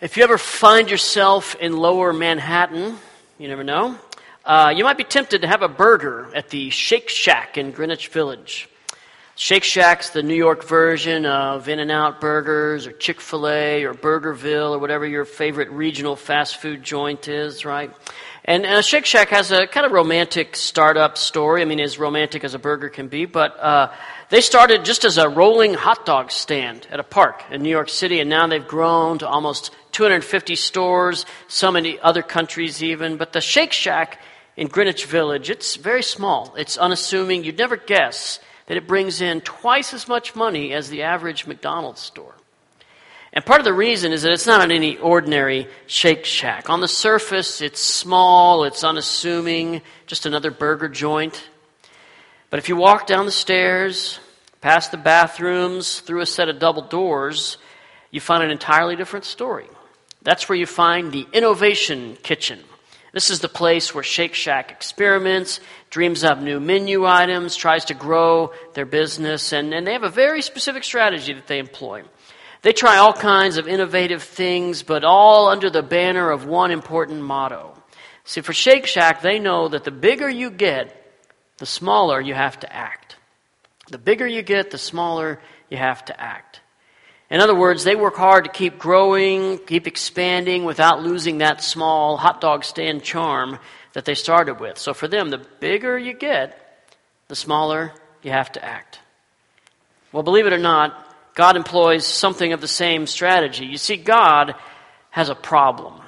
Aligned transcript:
If 0.00 0.16
you 0.16 0.22
ever 0.22 0.38
find 0.38 0.88
yourself 0.88 1.56
in 1.56 1.76
lower 1.76 2.12
Manhattan, 2.12 2.98
you 3.36 3.48
never 3.48 3.64
know, 3.64 3.98
uh, 4.44 4.72
you 4.76 4.84
might 4.84 4.96
be 4.96 5.02
tempted 5.02 5.42
to 5.42 5.48
have 5.48 5.62
a 5.62 5.68
burger 5.68 6.30
at 6.36 6.50
the 6.50 6.70
Shake 6.70 7.08
Shack 7.08 7.58
in 7.58 7.72
Greenwich 7.72 8.06
Village. 8.06 8.68
Shake 9.34 9.64
Shack's 9.64 10.10
the 10.10 10.22
New 10.22 10.36
York 10.36 10.62
version 10.62 11.26
of 11.26 11.68
In 11.68 11.80
N 11.80 11.90
Out 11.90 12.20
Burgers 12.20 12.86
or 12.86 12.92
Chick 12.92 13.20
fil 13.20 13.48
A 13.48 13.82
or 13.82 13.92
Burgerville 13.92 14.70
or 14.70 14.78
whatever 14.78 15.04
your 15.04 15.24
favorite 15.24 15.70
regional 15.70 16.14
fast 16.14 16.58
food 16.58 16.84
joint 16.84 17.26
is, 17.26 17.64
right? 17.64 17.92
And 18.44 18.66
uh, 18.66 18.82
Shake 18.82 19.04
Shack 19.04 19.30
has 19.30 19.50
a 19.50 19.66
kind 19.66 19.84
of 19.84 19.90
romantic 19.90 20.54
startup 20.54 21.18
story. 21.18 21.60
I 21.60 21.64
mean, 21.64 21.80
as 21.80 21.98
romantic 21.98 22.44
as 22.44 22.54
a 22.54 22.58
burger 22.60 22.88
can 22.88 23.08
be, 23.08 23.26
but 23.26 23.58
uh, 23.58 23.92
they 24.30 24.42
started 24.42 24.84
just 24.84 25.04
as 25.04 25.18
a 25.18 25.28
rolling 25.28 25.74
hot 25.74 26.06
dog 26.06 26.30
stand 26.30 26.86
at 26.88 27.00
a 27.00 27.04
park 27.04 27.42
in 27.50 27.62
New 27.62 27.68
York 27.68 27.88
City, 27.88 28.20
and 28.20 28.30
now 28.30 28.46
they've 28.46 28.66
grown 28.66 29.18
to 29.18 29.28
almost 29.28 29.72
250 29.92 30.54
stores, 30.56 31.26
so 31.46 31.70
many 31.70 31.98
other 32.00 32.22
countries 32.22 32.82
even. 32.82 33.16
But 33.16 33.32
the 33.32 33.40
Shake 33.40 33.72
Shack 33.72 34.20
in 34.56 34.68
Greenwich 34.68 35.06
Village, 35.06 35.50
it's 35.50 35.76
very 35.76 36.02
small. 36.02 36.54
It's 36.56 36.76
unassuming. 36.76 37.44
You'd 37.44 37.58
never 37.58 37.76
guess 37.76 38.40
that 38.66 38.76
it 38.76 38.86
brings 38.86 39.20
in 39.20 39.40
twice 39.40 39.94
as 39.94 40.08
much 40.08 40.36
money 40.36 40.72
as 40.72 40.90
the 40.90 41.02
average 41.02 41.46
McDonald's 41.46 42.00
store. 42.00 42.34
And 43.32 43.44
part 43.44 43.60
of 43.60 43.64
the 43.64 43.72
reason 43.72 44.12
is 44.12 44.22
that 44.22 44.32
it's 44.32 44.46
not 44.46 44.70
any 44.70 44.96
ordinary 44.96 45.68
Shake 45.86 46.24
Shack. 46.24 46.70
On 46.70 46.80
the 46.80 46.88
surface, 46.88 47.60
it's 47.60 47.80
small, 47.80 48.64
it's 48.64 48.84
unassuming, 48.84 49.82
just 50.06 50.26
another 50.26 50.50
burger 50.50 50.88
joint. 50.88 51.48
But 52.50 52.58
if 52.58 52.68
you 52.68 52.76
walk 52.76 53.06
down 53.06 53.26
the 53.26 53.32
stairs, 53.32 54.18
past 54.60 54.90
the 54.90 54.96
bathrooms, 54.96 56.00
through 56.00 56.20
a 56.20 56.26
set 56.26 56.48
of 56.48 56.58
double 56.58 56.82
doors, 56.82 57.58
you 58.10 58.20
find 58.20 58.42
an 58.42 58.50
entirely 58.50 58.96
different 58.96 59.26
story. 59.26 59.66
That's 60.22 60.48
where 60.48 60.58
you 60.58 60.66
find 60.66 61.12
the 61.12 61.26
Innovation 61.32 62.16
Kitchen. 62.22 62.60
This 63.12 63.30
is 63.30 63.40
the 63.40 63.48
place 63.48 63.94
where 63.94 64.04
Shake 64.04 64.34
Shack 64.34 64.70
experiments, 64.70 65.60
dreams 65.90 66.24
up 66.24 66.40
new 66.40 66.60
menu 66.60 67.06
items, 67.06 67.56
tries 67.56 67.86
to 67.86 67.94
grow 67.94 68.52
their 68.74 68.84
business, 68.84 69.52
and, 69.52 69.72
and 69.72 69.86
they 69.86 69.94
have 69.94 70.02
a 70.02 70.10
very 70.10 70.42
specific 70.42 70.84
strategy 70.84 71.32
that 71.32 71.46
they 71.46 71.58
employ. 71.58 72.02
They 72.62 72.72
try 72.72 72.98
all 72.98 73.12
kinds 73.12 73.56
of 73.56 73.68
innovative 73.68 74.22
things, 74.22 74.82
but 74.82 75.04
all 75.04 75.48
under 75.48 75.70
the 75.70 75.82
banner 75.82 76.30
of 76.30 76.44
one 76.44 76.70
important 76.70 77.22
motto. 77.22 77.74
See, 78.24 78.42
for 78.42 78.52
Shake 78.52 78.86
Shack, 78.86 79.22
they 79.22 79.38
know 79.38 79.68
that 79.68 79.84
the 79.84 79.90
bigger 79.90 80.28
you 80.28 80.50
get, 80.50 80.94
the 81.56 81.66
smaller 81.66 82.20
you 82.20 82.34
have 82.34 82.60
to 82.60 82.72
act. 82.72 83.16
The 83.88 83.98
bigger 83.98 84.26
you 84.26 84.42
get, 84.42 84.70
the 84.70 84.78
smaller 84.78 85.40
you 85.70 85.78
have 85.78 86.04
to 86.06 86.20
act. 86.20 86.60
In 87.30 87.40
other 87.40 87.54
words, 87.54 87.84
they 87.84 87.94
work 87.94 88.16
hard 88.16 88.44
to 88.44 88.50
keep 88.50 88.78
growing, 88.78 89.58
keep 89.58 89.86
expanding 89.86 90.64
without 90.64 91.02
losing 91.02 91.38
that 91.38 91.62
small 91.62 92.16
hot 92.16 92.40
dog 92.40 92.64
stand 92.64 93.02
charm 93.02 93.58
that 93.92 94.04
they 94.04 94.14
started 94.14 94.60
with. 94.60 94.78
So 94.78 94.94
for 94.94 95.08
them, 95.08 95.28
the 95.28 95.44
bigger 95.60 95.98
you 95.98 96.14
get, 96.14 96.86
the 97.28 97.36
smaller 97.36 97.92
you 98.22 98.30
have 98.30 98.50
to 98.52 98.64
act. 98.64 99.00
Well, 100.10 100.22
believe 100.22 100.46
it 100.46 100.54
or 100.54 100.58
not, 100.58 101.04
God 101.34 101.56
employs 101.56 102.06
something 102.06 102.52
of 102.52 102.60
the 102.60 102.68
same 102.68 103.06
strategy. 103.06 103.66
You 103.66 103.76
see, 103.76 103.96
God 103.96 104.54
has 105.10 105.28
a 105.28 105.34
problem. 105.34 106.00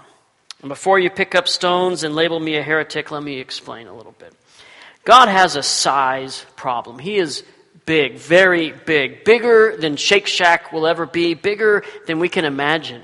And 0.62 0.68
before 0.68 0.98
you 0.98 1.10
pick 1.10 1.34
up 1.34 1.48
stones 1.48 2.02
and 2.02 2.14
label 2.14 2.40
me 2.40 2.56
a 2.56 2.62
heretic, 2.62 3.10
let 3.10 3.22
me 3.22 3.38
explain 3.38 3.86
a 3.86 3.94
little 3.94 4.14
bit. 4.18 4.34
God 5.04 5.28
has 5.28 5.56
a 5.56 5.62
size 5.62 6.44
problem. 6.56 6.98
He 6.98 7.16
is 7.16 7.44
big, 7.90 8.18
very 8.18 8.70
big, 8.70 9.24
bigger 9.24 9.76
than 9.76 9.96
Shake 9.96 10.28
Shack 10.28 10.72
will 10.72 10.86
ever 10.86 11.06
be, 11.06 11.34
bigger 11.34 11.82
than 12.06 12.20
we 12.20 12.28
can 12.28 12.44
imagine. 12.44 13.02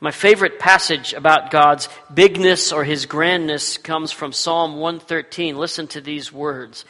My 0.00 0.12
favorite 0.12 0.58
passage 0.58 1.12
about 1.12 1.50
God's 1.50 1.90
bigness 2.14 2.72
or 2.72 2.84
his 2.84 3.04
grandness 3.04 3.76
comes 3.76 4.12
from 4.12 4.32
Psalm 4.32 4.78
113. 4.78 5.58
Listen 5.58 5.86
to 5.88 6.00
these 6.00 6.32
words. 6.32 6.86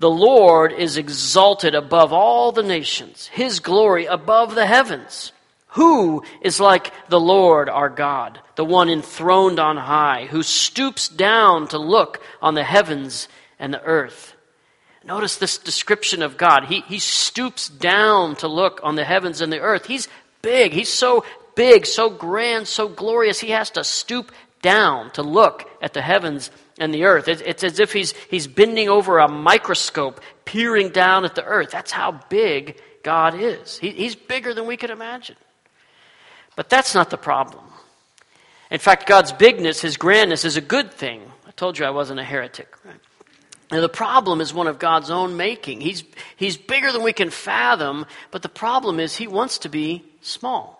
The 0.00 0.10
Lord 0.10 0.70
is 0.70 0.98
exalted 0.98 1.74
above 1.74 2.12
all 2.12 2.52
the 2.52 2.62
nations, 2.62 3.28
his 3.28 3.60
glory 3.60 4.04
above 4.04 4.54
the 4.54 4.66
heavens. 4.66 5.32
Who 5.68 6.24
is 6.42 6.60
like 6.60 6.92
the 7.08 7.18
Lord 7.18 7.70
our 7.70 7.88
God, 7.88 8.38
the 8.56 8.66
one 8.66 8.90
enthroned 8.90 9.58
on 9.58 9.78
high, 9.78 10.26
who 10.26 10.42
stoops 10.42 11.08
down 11.08 11.68
to 11.68 11.78
look 11.78 12.22
on 12.42 12.52
the 12.52 12.64
heavens 12.64 13.28
and 13.58 13.72
the 13.72 13.82
earth? 13.82 14.35
Notice 15.06 15.36
this 15.36 15.58
description 15.58 16.20
of 16.22 16.36
God. 16.36 16.64
He, 16.64 16.80
he 16.80 16.98
stoops 16.98 17.68
down 17.68 18.34
to 18.36 18.48
look 18.48 18.80
on 18.82 18.96
the 18.96 19.04
heavens 19.04 19.40
and 19.40 19.52
the 19.52 19.60
earth. 19.60 19.86
He's 19.86 20.08
big. 20.42 20.72
He's 20.72 20.92
so 20.92 21.24
big, 21.54 21.86
so 21.86 22.10
grand, 22.10 22.66
so 22.66 22.88
glorious. 22.88 23.38
He 23.38 23.50
has 23.50 23.70
to 23.70 23.84
stoop 23.84 24.32
down 24.62 25.12
to 25.12 25.22
look 25.22 25.70
at 25.80 25.92
the 25.92 26.02
heavens 26.02 26.50
and 26.80 26.92
the 26.92 27.04
earth. 27.04 27.28
It's 27.28 27.62
as 27.62 27.78
if 27.78 27.92
he's, 27.92 28.14
he's 28.30 28.48
bending 28.48 28.88
over 28.88 29.18
a 29.18 29.28
microscope, 29.28 30.20
peering 30.44 30.88
down 30.88 31.24
at 31.24 31.36
the 31.36 31.44
earth. 31.44 31.70
That's 31.70 31.92
how 31.92 32.20
big 32.28 32.80
God 33.04 33.40
is. 33.40 33.78
He, 33.78 33.90
he's 33.90 34.16
bigger 34.16 34.54
than 34.54 34.66
we 34.66 34.76
could 34.76 34.90
imagine. 34.90 35.36
But 36.56 36.68
that's 36.68 36.96
not 36.96 37.10
the 37.10 37.16
problem. 37.16 37.64
In 38.72 38.80
fact, 38.80 39.06
God's 39.06 39.30
bigness, 39.30 39.80
his 39.80 39.96
grandness, 39.96 40.44
is 40.44 40.56
a 40.56 40.60
good 40.60 40.90
thing. 40.90 41.22
I 41.46 41.52
told 41.52 41.78
you 41.78 41.84
I 41.84 41.90
wasn't 41.90 42.18
a 42.18 42.24
heretic, 42.24 42.74
right? 42.84 43.00
The 43.68 43.88
problem 43.88 44.40
is 44.40 44.54
one 44.54 44.68
of 44.68 44.78
God's 44.78 45.10
own 45.10 45.36
making. 45.36 45.80
He's, 45.80 46.04
he's 46.36 46.56
bigger 46.56 46.92
than 46.92 47.02
we 47.02 47.12
can 47.12 47.30
fathom, 47.30 48.06
but 48.30 48.42
the 48.42 48.48
problem 48.48 49.00
is 49.00 49.16
he 49.16 49.26
wants 49.26 49.58
to 49.58 49.68
be 49.68 50.04
small. 50.20 50.74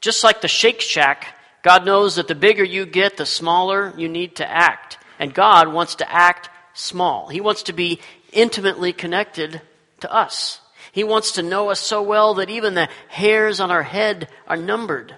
Just 0.00 0.22
like 0.22 0.40
the 0.40 0.48
Shake 0.48 0.80
Shack 0.80 1.34
God 1.62 1.84
knows 1.84 2.16
that 2.16 2.28
the 2.28 2.34
bigger 2.34 2.64
you 2.64 2.86
get, 2.86 3.16
the 3.16 3.26
smaller 3.26 3.92
you 3.96 4.08
need 4.08 4.36
to 4.36 4.48
act. 4.48 4.98
And 5.18 5.34
God 5.34 5.68
wants 5.68 5.96
to 5.96 6.10
act 6.10 6.48
small. 6.72 7.28
He 7.28 7.40
wants 7.40 7.64
to 7.64 7.72
be 7.72 8.00
intimately 8.32 8.92
connected 8.92 9.60
to 10.00 10.12
us. 10.12 10.60
He 10.92 11.04
wants 11.04 11.32
to 11.32 11.42
know 11.42 11.70
us 11.70 11.80
so 11.80 12.02
well 12.02 12.34
that 12.34 12.50
even 12.50 12.74
the 12.74 12.88
hairs 13.08 13.60
on 13.60 13.70
our 13.70 13.82
head 13.82 14.28
are 14.46 14.56
numbered. 14.56 15.14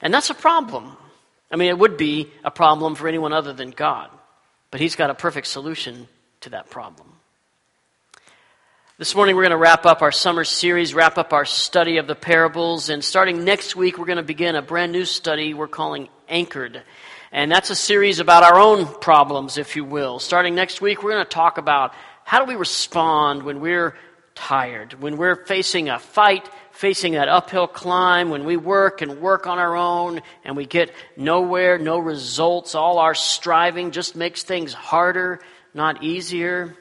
And 0.00 0.12
that's 0.12 0.30
a 0.30 0.34
problem. 0.34 0.96
I 1.50 1.56
mean, 1.56 1.68
it 1.68 1.78
would 1.78 1.96
be 1.96 2.30
a 2.42 2.50
problem 2.50 2.94
for 2.94 3.06
anyone 3.06 3.32
other 3.32 3.52
than 3.52 3.70
God. 3.70 4.10
But 4.74 4.80
He's 4.80 4.96
got 4.96 5.08
a 5.08 5.14
perfect 5.14 5.46
solution 5.46 6.08
to 6.40 6.50
that 6.50 6.68
problem. 6.68 7.06
This 8.98 9.14
morning, 9.14 9.36
we're 9.36 9.42
going 9.42 9.52
to 9.52 9.56
wrap 9.56 9.86
up 9.86 10.02
our 10.02 10.10
summer 10.10 10.42
series, 10.42 10.94
wrap 10.94 11.16
up 11.16 11.32
our 11.32 11.44
study 11.44 11.98
of 11.98 12.08
the 12.08 12.16
parables, 12.16 12.88
and 12.88 13.04
starting 13.04 13.44
next 13.44 13.76
week, 13.76 13.98
we're 13.98 14.06
going 14.06 14.16
to 14.16 14.24
begin 14.24 14.56
a 14.56 14.62
brand 14.62 14.90
new 14.90 15.04
study 15.04 15.54
we're 15.54 15.68
calling 15.68 16.08
Anchored. 16.28 16.82
And 17.30 17.52
that's 17.52 17.70
a 17.70 17.76
series 17.76 18.18
about 18.18 18.42
our 18.42 18.58
own 18.58 18.86
problems, 19.00 19.58
if 19.58 19.76
you 19.76 19.84
will. 19.84 20.18
Starting 20.18 20.56
next 20.56 20.80
week, 20.80 21.04
we're 21.04 21.12
going 21.12 21.24
to 21.24 21.30
talk 21.30 21.56
about 21.56 21.94
how 22.24 22.44
do 22.44 22.46
we 22.46 22.56
respond 22.56 23.44
when 23.44 23.60
we're 23.60 23.94
tired, 24.34 25.00
when 25.00 25.18
we're 25.18 25.36
facing 25.46 25.88
a 25.88 26.00
fight, 26.00 26.50
facing 26.74 27.12
that 27.12 27.28
uphill 27.28 27.68
climb, 27.68 28.30
when 28.30 28.44
we 28.44 28.56
work 28.56 29.00
and 29.00 29.20
work 29.20 29.46
on 29.46 29.58
our 29.58 29.76
own 29.76 30.20
and 30.44 30.56
we 30.56 30.66
get 30.66 30.92
nowhere, 31.16 31.78
no 31.78 31.98
results. 31.98 32.74
All 32.74 32.98
our 32.98 33.14
striving 33.14 33.92
just 33.92 34.16
makes 34.16 34.42
things 34.42 34.74
harder, 34.74 35.40
not 35.72 36.02
easier. 36.02 36.76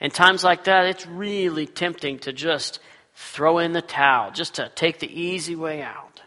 In 0.00 0.12
times 0.12 0.44
like 0.44 0.64
that, 0.64 0.86
it's 0.86 1.06
really 1.06 1.66
tempting 1.66 2.20
to 2.20 2.32
just 2.32 2.78
throw 3.16 3.58
in 3.58 3.72
the 3.72 3.82
towel, 3.82 4.30
just 4.30 4.54
to 4.54 4.70
take 4.76 5.00
the 5.00 5.20
easy 5.20 5.56
way 5.56 5.82
out. 5.82 6.22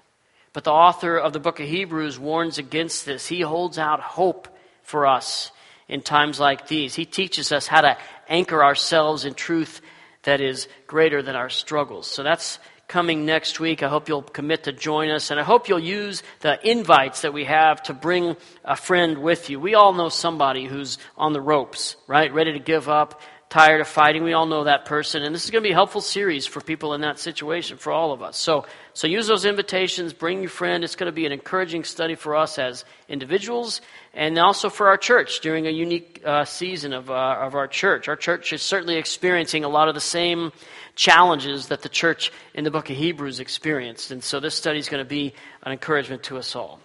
But 0.52 0.66
the 0.66 0.72
author 0.72 1.18
of 1.18 1.32
the 1.32 1.40
book 1.40 1.62
of 1.62 1.68
Hebrews 1.68 2.20
warns 2.20 2.58
against 2.58 3.06
this. 3.06 3.26
He 3.26 3.42
holds 3.42 3.78
out 3.78 4.02
hope 4.02 4.50
for 4.84 5.08
us 5.08 5.52
in 5.88 6.02
times 6.02 6.42
like 6.42 6.68
these. 6.68 6.94
He 6.94 7.06
teaches 7.06 7.54
us 7.54 7.68
how 7.68 7.82
to 7.82 7.98
anchor 8.28 8.64
ourselves 8.64 9.24
in 9.24 9.34
truth 9.34 9.82
that 10.24 10.42
is 10.42 10.68
greater 10.88 11.22
than 11.22 11.38
our 11.38 11.50
struggles. 11.50 12.08
So 12.08 12.22
that's 12.22 12.60
coming 12.88 13.26
next 13.26 13.60
week. 13.60 13.84
I 13.84 13.90
hope 13.90 14.08
you'll 14.08 14.22
commit 14.22 14.64
to 14.64 14.72
join 14.72 15.10
us, 15.10 15.30
and 15.30 15.40
I 15.40 15.44
hope 15.44 15.68
you'll 15.68 15.78
use 15.78 16.24
the 16.40 16.58
invites 16.68 17.22
that 17.22 17.34
we 17.34 17.44
have 17.44 17.84
to 17.84 17.94
bring 17.94 18.38
a 18.64 18.78
friend 18.78 19.18
with 19.18 19.50
you. 19.50 19.60
We 19.60 19.76
all 19.76 19.92
know 19.92 20.08
somebody 20.08 20.66
who's 20.66 20.98
on 21.18 21.34
the 21.34 21.42
ropes, 21.42 21.98
right? 22.08 22.34
Ready 22.34 22.54
to 22.54 22.60
give 22.60 22.88
up 22.88 23.20
tired 23.50 23.80
of 23.80 23.88
fighting. 23.88 24.24
We 24.24 24.34
all 24.34 24.46
know 24.46 24.66
that 24.66 24.86
person. 24.86 25.24
And 25.24 25.34
this 25.34 25.46
is 25.46 25.52
going 25.52 25.64
to 25.64 25.68
be 25.68 25.72
a 25.72 25.76
helpful 25.76 26.02
series 26.02 26.46
for 26.46 26.60
people 26.60 26.94
in 26.94 27.02
that 27.02 27.18
situation, 27.18 27.78
for 27.78 27.94
all 27.94 28.12
of 28.12 28.22
us. 28.22 28.38
So, 28.38 28.66
so 28.94 29.08
use 29.08 29.28
those 29.28 29.46
invitations, 29.46 30.12
bring 30.12 30.42
your 30.42 30.50
friend. 30.50 30.84
It's 30.84 30.96
going 30.96 31.12
to 31.12 31.16
be 31.16 31.26
an 31.26 31.32
encouraging 31.32 31.86
study 31.86 32.16
for 32.16 32.36
us 32.36 32.60
as 32.60 32.84
individuals 33.08 33.82
and 34.14 34.38
also 34.38 34.70
for 34.70 34.90
our 34.90 34.98
church 34.98 35.40
during 35.40 35.66
a 35.66 35.70
unique 35.70 36.22
uh, 36.26 36.44
season 36.44 36.92
of, 36.92 37.10
uh, 37.10 37.38
of 37.40 37.56
our 37.56 37.68
church. 37.68 38.10
Our 38.10 38.18
church 38.18 38.52
is 38.52 38.62
certainly 38.62 38.98
experiencing 38.98 39.64
a 39.64 39.70
lot 39.70 39.88
of 39.88 39.96
the 39.96 40.02
same 40.02 40.52
challenges 40.96 41.68
that 41.68 41.84
the 41.84 41.90
church 41.90 42.34
in 42.54 42.66
the 42.66 42.72
book 42.72 42.90
of 42.90 42.98
Hebrews 42.98 43.40
experienced. 43.40 44.12
And 44.12 44.22
so 44.22 44.40
this 44.40 44.56
study 44.56 44.80
is 44.80 44.90
going 44.90 45.04
to 45.04 45.10
be 45.10 45.34
an 45.64 45.72
encouragement 45.72 46.24
to 46.24 46.38
us 46.38 46.56
all. 46.56 46.82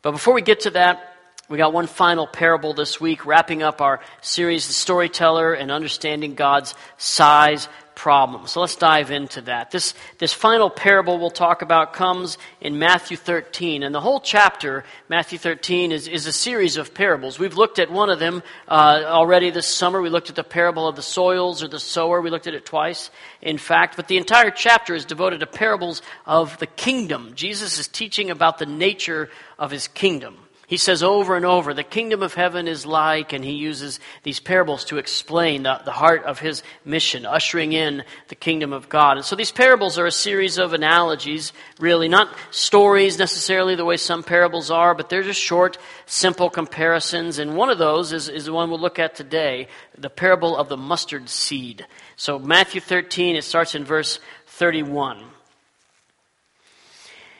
But 0.00 0.12
before 0.12 0.32
we 0.32 0.42
get 0.42 0.60
to 0.60 0.70
that, 0.70 1.17
We 1.48 1.56
got 1.56 1.72
one 1.72 1.86
final 1.86 2.26
parable 2.26 2.74
this 2.74 3.00
week, 3.00 3.24
wrapping 3.24 3.62
up 3.62 3.80
our 3.80 4.00
series, 4.20 4.66
The 4.66 4.74
Storyteller 4.74 5.54
and 5.54 5.70
Understanding 5.70 6.34
God's 6.34 6.74
Size 6.98 7.70
Problem. 7.94 8.46
So 8.46 8.60
let's 8.60 8.76
dive 8.76 9.10
into 9.10 9.40
that. 9.40 9.70
This, 9.70 9.94
this 10.18 10.34
final 10.34 10.68
parable 10.68 11.18
we'll 11.18 11.30
talk 11.30 11.62
about 11.62 11.94
comes 11.94 12.36
in 12.60 12.78
Matthew 12.78 13.16
13. 13.16 13.82
And 13.82 13.94
the 13.94 14.00
whole 14.00 14.20
chapter, 14.20 14.84
Matthew 15.08 15.38
13, 15.38 15.90
is, 15.90 16.06
is 16.06 16.26
a 16.26 16.32
series 16.32 16.76
of 16.76 16.92
parables. 16.92 17.38
We've 17.38 17.56
looked 17.56 17.78
at 17.78 17.90
one 17.90 18.10
of 18.10 18.18
them 18.18 18.42
uh, 18.68 19.04
already 19.06 19.48
this 19.48 19.66
summer. 19.66 20.02
We 20.02 20.10
looked 20.10 20.28
at 20.28 20.36
the 20.36 20.44
parable 20.44 20.86
of 20.86 20.96
the 20.96 21.02
soils 21.02 21.62
or 21.62 21.68
the 21.68 21.80
sower. 21.80 22.20
We 22.20 22.28
looked 22.28 22.46
at 22.46 22.52
it 22.52 22.66
twice, 22.66 23.10
in 23.40 23.56
fact. 23.56 23.96
But 23.96 24.06
the 24.06 24.18
entire 24.18 24.50
chapter 24.50 24.94
is 24.94 25.06
devoted 25.06 25.40
to 25.40 25.46
parables 25.46 26.02
of 26.26 26.58
the 26.58 26.66
kingdom. 26.66 27.32
Jesus 27.34 27.78
is 27.78 27.88
teaching 27.88 28.30
about 28.30 28.58
the 28.58 28.66
nature 28.66 29.30
of 29.58 29.70
his 29.70 29.88
kingdom. 29.88 30.36
He 30.68 30.76
says 30.76 31.02
over 31.02 31.34
and 31.34 31.46
over, 31.46 31.72
the 31.72 31.82
kingdom 31.82 32.22
of 32.22 32.34
heaven 32.34 32.68
is 32.68 32.84
like, 32.84 33.32
and 33.32 33.42
he 33.42 33.52
uses 33.52 34.00
these 34.22 34.38
parables 34.38 34.84
to 34.84 34.98
explain 34.98 35.62
the, 35.62 35.80
the 35.82 35.92
heart 35.92 36.24
of 36.24 36.40
his 36.40 36.62
mission, 36.84 37.24
ushering 37.24 37.72
in 37.72 38.04
the 38.28 38.34
kingdom 38.34 38.74
of 38.74 38.90
God. 38.90 39.16
And 39.16 39.24
so 39.24 39.34
these 39.34 39.50
parables 39.50 39.98
are 39.98 40.04
a 40.04 40.12
series 40.12 40.58
of 40.58 40.74
analogies, 40.74 41.54
really, 41.80 42.06
not 42.06 42.28
stories 42.50 43.18
necessarily 43.18 43.76
the 43.76 43.84
way 43.86 43.96
some 43.96 44.22
parables 44.22 44.70
are, 44.70 44.94
but 44.94 45.08
they're 45.08 45.22
just 45.22 45.40
short, 45.40 45.78
simple 46.04 46.50
comparisons. 46.50 47.38
And 47.38 47.56
one 47.56 47.70
of 47.70 47.78
those 47.78 48.12
is, 48.12 48.28
is 48.28 48.44
the 48.44 48.52
one 48.52 48.68
we'll 48.68 48.78
look 48.78 48.98
at 48.98 49.14
today, 49.14 49.68
the 49.96 50.10
parable 50.10 50.54
of 50.54 50.68
the 50.68 50.76
mustard 50.76 51.30
seed. 51.30 51.86
So 52.16 52.38
Matthew 52.38 52.82
13, 52.82 53.36
it 53.36 53.44
starts 53.44 53.74
in 53.74 53.86
verse 53.86 54.20
31. 54.48 55.24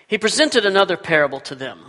He 0.06 0.16
presented 0.16 0.64
another 0.64 0.96
parable 0.96 1.40
to 1.40 1.54
them. 1.54 1.80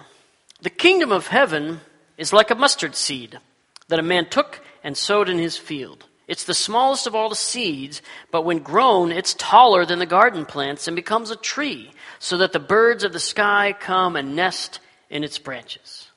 The 0.61 0.69
kingdom 0.69 1.11
of 1.11 1.27
heaven 1.27 1.81
is 2.17 2.33
like 2.33 2.51
a 2.51 2.55
mustard 2.55 2.95
seed 2.95 3.39
that 3.87 3.99
a 3.99 4.03
man 4.03 4.29
took 4.29 4.61
and 4.83 4.97
sowed 4.97 5.29
in 5.29 5.37
his 5.37 5.57
field. 5.57 6.05
It's 6.27 6.43
the 6.43 6.53
smallest 6.53 7.07
of 7.07 7.15
all 7.15 7.29
the 7.29 7.35
seeds, 7.35 8.01
but 8.29 8.43
when 8.43 8.59
grown, 8.59 9.11
it's 9.11 9.33
taller 9.33 9.85
than 9.85 9.99
the 9.99 10.05
garden 10.05 10.45
plants 10.45 10.87
and 10.87 10.95
becomes 10.95 11.31
a 11.31 11.35
tree, 11.35 11.91
so 12.19 12.37
that 12.37 12.53
the 12.53 12.59
birds 12.59 13.03
of 13.03 13.13
the 13.13 13.19
sky 13.19 13.73
come 13.79 14.15
and 14.15 14.35
nest 14.35 14.79
in 15.09 15.23
its 15.23 15.39
branches. 15.39 16.07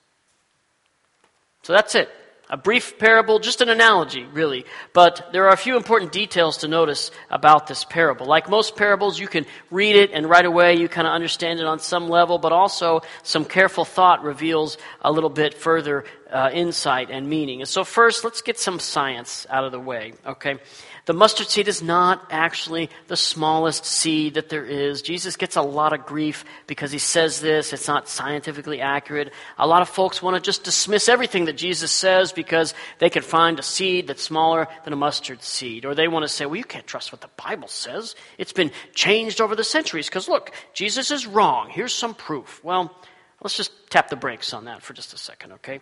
So 1.62 1.72
that's 1.72 1.94
it 1.94 2.10
a 2.52 2.56
brief 2.58 2.98
parable, 2.98 3.38
just 3.38 3.62
an 3.62 3.70
analogy, 3.70 4.24
really. 4.26 4.66
But 4.92 5.30
there 5.32 5.46
are 5.46 5.54
a 5.54 5.56
few 5.56 5.74
important 5.74 6.12
details 6.12 6.58
to 6.58 6.68
notice 6.68 7.10
about 7.30 7.66
this 7.66 7.82
parable. 7.82 8.26
Like 8.26 8.50
most 8.50 8.76
parables, 8.76 9.18
you 9.18 9.26
can 9.26 9.46
read 9.70 9.96
it 9.96 10.10
and 10.12 10.28
right 10.28 10.44
away 10.44 10.74
you 10.76 10.86
kind 10.86 11.06
of 11.06 11.14
understand 11.14 11.60
it 11.60 11.66
on 11.66 11.78
some 11.78 12.10
level, 12.10 12.36
but 12.36 12.52
also 12.52 13.00
some 13.22 13.46
careful 13.46 13.86
thought 13.86 14.22
reveals 14.22 14.76
a 15.00 15.10
little 15.10 15.30
bit 15.30 15.54
further 15.54 16.04
uh, 16.30 16.50
insight 16.52 17.10
and 17.10 17.26
meaning. 17.28 17.62
And 17.62 17.68
so, 17.68 17.84
first, 17.84 18.22
let's 18.22 18.42
get 18.42 18.58
some 18.58 18.78
science 18.78 19.46
out 19.48 19.64
of 19.64 19.72
the 19.72 19.80
way, 19.80 20.12
okay? 20.26 20.58
The 21.04 21.12
mustard 21.12 21.48
seed 21.48 21.66
is 21.66 21.82
not 21.82 22.24
actually 22.30 22.88
the 23.08 23.16
smallest 23.16 23.84
seed 23.84 24.34
that 24.34 24.48
there 24.48 24.64
is. 24.64 25.02
Jesus 25.02 25.34
gets 25.34 25.56
a 25.56 25.62
lot 25.62 25.92
of 25.92 26.06
grief 26.06 26.44
because 26.68 26.92
he 26.92 26.98
says 26.98 27.40
this. 27.40 27.72
It's 27.72 27.88
not 27.88 28.08
scientifically 28.08 28.80
accurate. 28.80 29.32
A 29.58 29.66
lot 29.66 29.82
of 29.82 29.88
folks 29.88 30.22
want 30.22 30.36
to 30.36 30.40
just 30.40 30.62
dismiss 30.62 31.08
everything 31.08 31.46
that 31.46 31.54
Jesus 31.54 31.90
says 31.90 32.32
because 32.32 32.72
they 33.00 33.10
can 33.10 33.22
find 33.22 33.58
a 33.58 33.64
seed 33.64 34.06
that's 34.06 34.22
smaller 34.22 34.68
than 34.84 34.92
a 34.92 34.96
mustard 34.96 35.42
seed. 35.42 35.84
Or 35.84 35.96
they 35.96 36.06
want 36.06 36.22
to 36.22 36.28
say, 36.28 36.46
well, 36.46 36.54
you 36.54 36.62
can't 36.62 36.86
trust 36.86 37.10
what 37.10 37.20
the 37.20 37.30
Bible 37.36 37.68
says. 37.68 38.14
It's 38.38 38.52
been 38.52 38.70
changed 38.94 39.40
over 39.40 39.56
the 39.56 39.64
centuries 39.64 40.06
because 40.06 40.28
look, 40.28 40.52
Jesus 40.72 41.10
is 41.10 41.26
wrong. 41.26 41.68
Here's 41.68 41.92
some 41.92 42.14
proof. 42.14 42.62
Well, 42.62 42.96
let's 43.42 43.56
just 43.56 43.72
tap 43.90 44.08
the 44.08 44.14
brakes 44.14 44.54
on 44.54 44.66
that 44.66 44.82
for 44.82 44.92
just 44.92 45.14
a 45.14 45.18
second, 45.18 45.54
okay? 45.54 45.80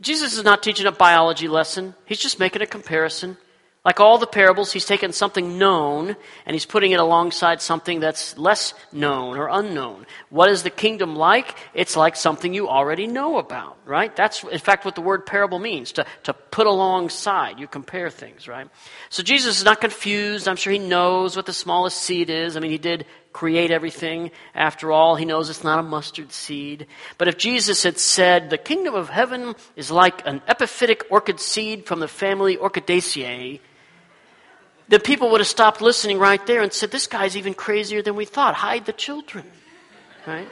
Jesus 0.00 0.36
is 0.36 0.42
not 0.42 0.64
teaching 0.64 0.86
a 0.86 0.92
biology 0.92 1.46
lesson. 1.46 1.94
He's 2.06 2.18
just 2.18 2.40
making 2.40 2.62
a 2.62 2.66
comparison. 2.66 3.36
Like 3.84 3.98
all 3.98 4.18
the 4.18 4.28
parables, 4.28 4.70
he's 4.70 4.84
taken 4.84 5.12
something 5.12 5.58
known 5.58 6.14
and 6.46 6.54
he's 6.54 6.66
putting 6.66 6.92
it 6.92 7.00
alongside 7.00 7.60
something 7.60 7.98
that's 7.98 8.38
less 8.38 8.74
known 8.92 9.36
or 9.36 9.48
unknown. 9.48 10.06
What 10.30 10.50
is 10.50 10.62
the 10.62 10.70
kingdom 10.70 11.16
like? 11.16 11.56
It's 11.74 11.96
like 11.96 12.14
something 12.14 12.54
you 12.54 12.68
already 12.68 13.08
know 13.08 13.38
about, 13.38 13.76
right? 13.84 14.14
That's, 14.14 14.44
in 14.44 14.60
fact, 14.60 14.84
what 14.84 14.94
the 14.94 15.00
word 15.00 15.26
parable 15.26 15.58
means, 15.58 15.90
to, 15.92 16.06
to 16.22 16.32
put 16.32 16.68
alongside. 16.68 17.58
You 17.58 17.66
compare 17.66 18.08
things, 18.08 18.46
right? 18.46 18.68
So 19.10 19.24
Jesus 19.24 19.58
is 19.58 19.64
not 19.64 19.80
confused. 19.80 20.46
I'm 20.46 20.54
sure 20.54 20.72
he 20.72 20.78
knows 20.78 21.34
what 21.34 21.46
the 21.46 21.52
smallest 21.52 22.00
seed 22.00 22.30
is. 22.30 22.56
I 22.56 22.60
mean, 22.60 22.70
he 22.70 22.78
did 22.78 23.04
create 23.32 23.72
everything. 23.72 24.30
After 24.54 24.92
all, 24.92 25.16
he 25.16 25.24
knows 25.24 25.50
it's 25.50 25.64
not 25.64 25.80
a 25.80 25.82
mustard 25.82 26.30
seed. 26.30 26.86
But 27.18 27.26
if 27.26 27.36
Jesus 27.36 27.82
had 27.82 27.98
said, 27.98 28.48
the 28.48 28.58
kingdom 28.58 28.94
of 28.94 29.08
heaven 29.08 29.56
is 29.74 29.90
like 29.90 30.24
an 30.24 30.40
epiphytic 30.48 31.02
orchid 31.10 31.40
seed 31.40 31.86
from 31.86 31.98
the 31.98 32.06
family 32.06 32.56
Orchidaceae, 32.56 33.58
the 34.92 35.00
people 35.00 35.30
would 35.30 35.40
have 35.40 35.48
stopped 35.48 35.80
listening 35.80 36.18
right 36.18 36.46
there 36.46 36.60
and 36.60 36.70
said, 36.70 36.90
This 36.90 37.06
guy's 37.06 37.34
even 37.34 37.54
crazier 37.54 38.02
than 38.02 38.14
we 38.14 38.26
thought. 38.26 38.54
Hide 38.54 38.84
the 38.84 38.92
children. 38.92 39.46
Right? 40.26 40.46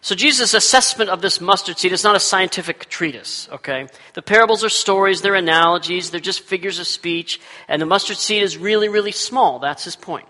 So 0.00 0.16
Jesus' 0.16 0.54
assessment 0.54 1.08
of 1.08 1.22
this 1.22 1.40
mustard 1.40 1.78
seed 1.78 1.92
is 1.92 2.02
not 2.02 2.16
a 2.16 2.20
scientific 2.20 2.88
treatise, 2.88 3.48
okay? 3.52 3.86
The 4.14 4.22
parables 4.22 4.64
are 4.64 4.68
stories, 4.68 5.22
they're 5.22 5.36
analogies, 5.36 6.10
they're 6.10 6.18
just 6.18 6.40
figures 6.40 6.80
of 6.80 6.86
speech, 6.88 7.40
and 7.68 7.80
the 7.80 7.86
mustard 7.86 8.16
seed 8.16 8.42
is 8.42 8.58
really, 8.58 8.88
really 8.88 9.12
small. 9.12 9.60
That's 9.60 9.84
his 9.84 9.94
point. 9.94 10.26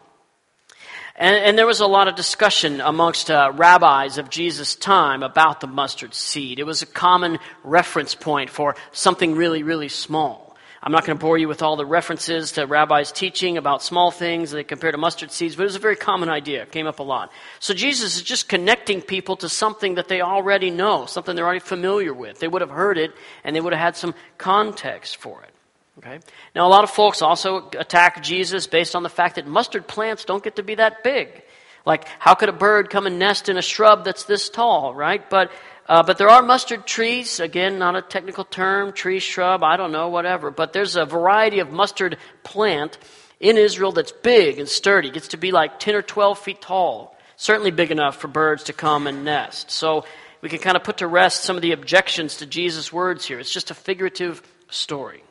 And, 1.16 1.36
and 1.36 1.56
there 1.56 1.66
was 1.66 1.80
a 1.80 1.86
lot 1.86 2.08
of 2.08 2.14
discussion 2.14 2.82
amongst 2.82 3.30
uh, 3.30 3.52
rabbis 3.54 4.18
of 4.18 4.28
Jesus' 4.28 4.74
time 4.74 5.22
about 5.22 5.60
the 5.60 5.66
mustard 5.66 6.12
seed. 6.12 6.58
It 6.58 6.64
was 6.64 6.82
a 6.82 6.86
common 6.86 7.38
reference 7.64 8.14
point 8.14 8.50
for 8.50 8.76
something 8.92 9.34
really, 9.34 9.62
really 9.62 9.88
small. 9.88 10.49
I'm 10.82 10.92
not 10.92 11.04
going 11.04 11.18
to 11.18 11.20
bore 11.20 11.36
you 11.36 11.46
with 11.46 11.60
all 11.60 11.76
the 11.76 11.84
references 11.84 12.52
to 12.52 12.66
rabbis' 12.66 13.12
teaching 13.12 13.58
about 13.58 13.82
small 13.82 14.10
things 14.10 14.52
that 14.52 14.64
compare 14.64 14.90
to 14.90 14.96
mustard 14.96 15.30
seeds, 15.30 15.54
but 15.54 15.64
it 15.64 15.66
was 15.66 15.76
a 15.76 15.80
very 15.80 15.96
common 15.96 16.30
idea. 16.30 16.62
It 16.62 16.72
came 16.72 16.86
up 16.86 17.00
a 17.00 17.02
lot. 17.02 17.30
So 17.58 17.74
Jesus 17.74 18.16
is 18.16 18.22
just 18.22 18.48
connecting 18.48 19.02
people 19.02 19.36
to 19.36 19.48
something 19.50 19.96
that 19.96 20.08
they 20.08 20.22
already 20.22 20.70
know, 20.70 21.04
something 21.04 21.36
they're 21.36 21.44
already 21.44 21.60
familiar 21.60 22.14
with. 22.14 22.38
They 22.38 22.48
would 22.48 22.62
have 22.62 22.70
heard 22.70 22.96
it, 22.96 23.12
and 23.44 23.54
they 23.54 23.60
would 23.60 23.74
have 23.74 23.82
had 23.82 23.96
some 23.96 24.14
context 24.38 25.18
for 25.18 25.42
it. 25.42 25.50
Okay? 25.98 26.18
Now, 26.54 26.66
a 26.66 26.70
lot 26.70 26.84
of 26.84 26.90
folks 26.90 27.20
also 27.20 27.68
attack 27.78 28.22
Jesus 28.22 28.66
based 28.66 28.96
on 28.96 29.02
the 29.02 29.10
fact 29.10 29.34
that 29.34 29.46
mustard 29.46 29.86
plants 29.86 30.24
don't 30.24 30.42
get 30.42 30.56
to 30.56 30.62
be 30.62 30.76
that 30.76 31.04
big. 31.04 31.42
Like, 31.84 32.06
how 32.18 32.34
could 32.34 32.48
a 32.48 32.52
bird 32.52 32.88
come 32.88 33.06
and 33.06 33.18
nest 33.18 33.50
in 33.50 33.58
a 33.58 33.62
shrub 33.62 34.04
that's 34.04 34.24
this 34.24 34.48
tall, 34.48 34.94
right? 34.94 35.28
But 35.28 35.50
uh, 35.90 36.04
but 36.04 36.18
there 36.18 36.28
are 36.28 36.40
mustard 36.40 36.86
trees, 36.86 37.40
again, 37.40 37.76
not 37.76 37.96
a 37.96 38.00
technical 38.00 38.44
term, 38.44 38.92
tree, 38.92 39.18
shrub, 39.18 39.64
I 39.64 39.76
don't 39.76 39.90
know, 39.90 40.08
whatever. 40.08 40.52
But 40.52 40.72
there's 40.72 40.94
a 40.94 41.04
variety 41.04 41.58
of 41.58 41.72
mustard 41.72 42.16
plant 42.44 42.96
in 43.40 43.58
Israel 43.58 43.90
that's 43.90 44.12
big 44.12 44.60
and 44.60 44.68
sturdy. 44.68 45.10
Gets 45.10 45.26
to 45.28 45.36
be 45.36 45.50
like 45.50 45.80
10 45.80 45.96
or 45.96 46.02
12 46.02 46.38
feet 46.38 46.60
tall. 46.60 47.18
Certainly 47.34 47.72
big 47.72 47.90
enough 47.90 48.18
for 48.18 48.28
birds 48.28 48.62
to 48.64 48.72
come 48.72 49.08
and 49.08 49.24
nest. 49.24 49.72
So 49.72 50.04
we 50.42 50.48
can 50.48 50.60
kind 50.60 50.76
of 50.76 50.84
put 50.84 50.98
to 50.98 51.08
rest 51.08 51.42
some 51.42 51.56
of 51.56 51.62
the 51.62 51.72
objections 51.72 52.36
to 52.36 52.46
Jesus' 52.46 52.92
words 52.92 53.26
here. 53.26 53.40
It's 53.40 53.52
just 53.52 53.72
a 53.72 53.74
figurative 53.74 54.42
story. 54.68 55.24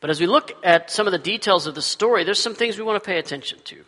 But 0.00 0.08
as 0.08 0.20
we 0.20 0.26
look 0.26 0.52
at 0.64 0.90
some 0.90 1.06
of 1.06 1.12
the 1.12 1.18
details 1.18 1.66
of 1.66 1.74
the 1.74 1.82
story, 1.82 2.24
there's 2.24 2.40
some 2.40 2.54
things 2.54 2.78
we 2.78 2.84
want 2.84 3.02
to 3.02 3.06
pay 3.06 3.18
attention 3.18 3.58
to. 3.64 3.84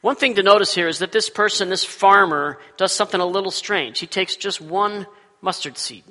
One 0.00 0.16
thing 0.16 0.34
to 0.34 0.42
notice 0.42 0.74
here 0.74 0.88
is 0.88 1.00
that 1.00 1.12
this 1.12 1.30
person, 1.30 1.68
this 1.68 1.84
farmer, 1.84 2.58
does 2.76 2.92
something 2.92 3.20
a 3.20 3.26
little 3.26 3.50
strange. 3.50 3.98
He 3.98 4.06
takes 4.06 4.36
just 4.36 4.60
one 4.60 5.06
mustard 5.40 5.78
seed 5.78 6.04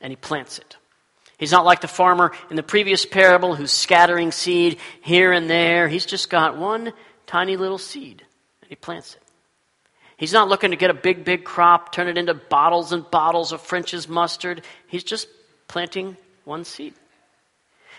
and 0.00 0.10
he 0.10 0.16
plants 0.16 0.58
it. 0.58 0.76
He's 1.38 1.52
not 1.52 1.64
like 1.64 1.80
the 1.80 1.88
farmer 1.88 2.32
in 2.50 2.56
the 2.56 2.62
previous 2.62 3.04
parable 3.04 3.54
who's 3.54 3.72
scattering 3.72 4.30
seed 4.30 4.78
here 5.00 5.32
and 5.32 5.50
there. 5.50 5.88
He's 5.88 6.06
just 6.06 6.30
got 6.30 6.56
one 6.56 6.92
tiny 7.26 7.56
little 7.56 7.78
seed 7.78 8.22
and 8.60 8.68
he 8.68 8.76
plants 8.76 9.14
it. 9.14 9.22
He's 10.16 10.32
not 10.32 10.48
looking 10.48 10.70
to 10.70 10.76
get 10.76 10.90
a 10.90 10.94
big, 10.94 11.24
big 11.24 11.42
crop, 11.42 11.92
turn 11.92 12.06
it 12.06 12.16
into 12.16 12.34
bottles 12.34 12.92
and 12.92 13.08
bottles 13.10 13.50
of 13.50 13.60
French's 13.60 14.08
mustard. 14.08 14.62
He's 14.86 15.02
just 15.02 15.26
planting 15.66 16.16
one 16.44 16.64
seed. 16.64 16.94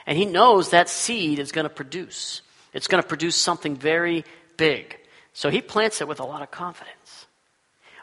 And 0.06 0.18
he 0.18 0.26
knows 0.26 0.70
that 0.70 0.88
seed 0.88 1.40
is 1.40 1.52
going 1.52 1.66
to 1.66 1.74
produce. 1.74 2.42
It's 2.74 2.88
going 2.88 3.02
to 3.02 3.08
produce 3.08 3.36
something 3.36 3.76
very 3.76 4.24
big. 4.56 4.98
So 5.34 5.50
he 5.50 5.62
plants 5.62 6.02
it 6.02 6.08
with 6.08 6.20
a 6.20 6.26
lot 6.26 6.42
of 6.42 6.52
confidence. 6.52 7.26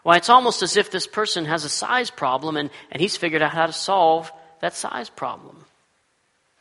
Why, 0.03 0.17
it's 0.17 0.31
almost 0.31 0.63
as 0.63 0.77
if 0.77 0.91
this 0.91 1.07
person 1.07 1.45
has 1.45 1.65
a 1.65 1.69
size 1.69 2.11
problem 2.11 2.57
and, 2.57 2.71
and 2.91 3.01
he's 3.01 3.17
figured 3.17 3.43
out 3.43 3.53
how 3.53 3.67
to 3.67 3.73
solve 3.73 4.33
that 4.61 4.75
size 4.75 5.11
problem. 5.11 5.65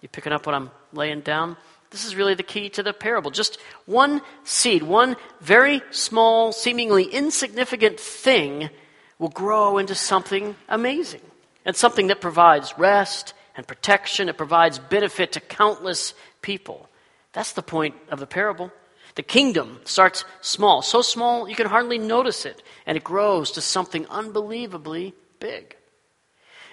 You 0.02 0.10
picking 0.10 0.34
up 0.34 0.46
what 0.46 0.56
I'm 0.56 0.72
laying 0.94 1.22
down? 1.22 1.58
This 1.92 2.06
is 2.06 2.16
really 2.16 2.36
the 2.36 2.44
key 2.44 2.70
to 2.70 2.84
the 2.84 2.94
parable. 2.94 3.32
Just 3.32 3.58
one 3.86 4.22
seed, 4.44 4.84
one 4.84 5.16
very 5.42 5.82
small, 5.92 6.52
seemingly 6.52 7.06
insignificant 7.06 8.00
thing 8.00 8.70
will 9.18 9.30
grow 9.30 9.78
into 9.78 9.96
something 9.96 10.56
amazing 10.68 11.22
and 11.66 11.76
something 11.76 12.08
that 12.08 12.22
provides 12.22 12.78
rest 12.78 13.34
and 13.56 13.68
protection. 13.68 14.30
It 14.30 14.38
provides 14.38 14.80
benefit 14.80 15.32
to 15.34 15.40
countless 15.40 16.14
people. 16.42 16.90
That's 17.34 17.54
the 17.54 17.64
point 17.64 17.96
of 18.10 18.20
the 18.20 18.28
parable. 18.28 18.72
The 19.20 19.24
kingdom 19.24 19.82
starts 19.84 20.24
small, 20.40 20.82
so 20.82 21.02
small 21.02 21.50
you 21.50 21.54
can 21.54 21.68
hardly 21.68 21.98
notice 21.98 22.46
it, 22.46 22.64
and 22.86 22.96
it 22.96 23.04
grows 23.04 23.52
to 23.52 23.60
something 23.60 24.08
unbelievably 24.08 25.14
big. 25.42 25.76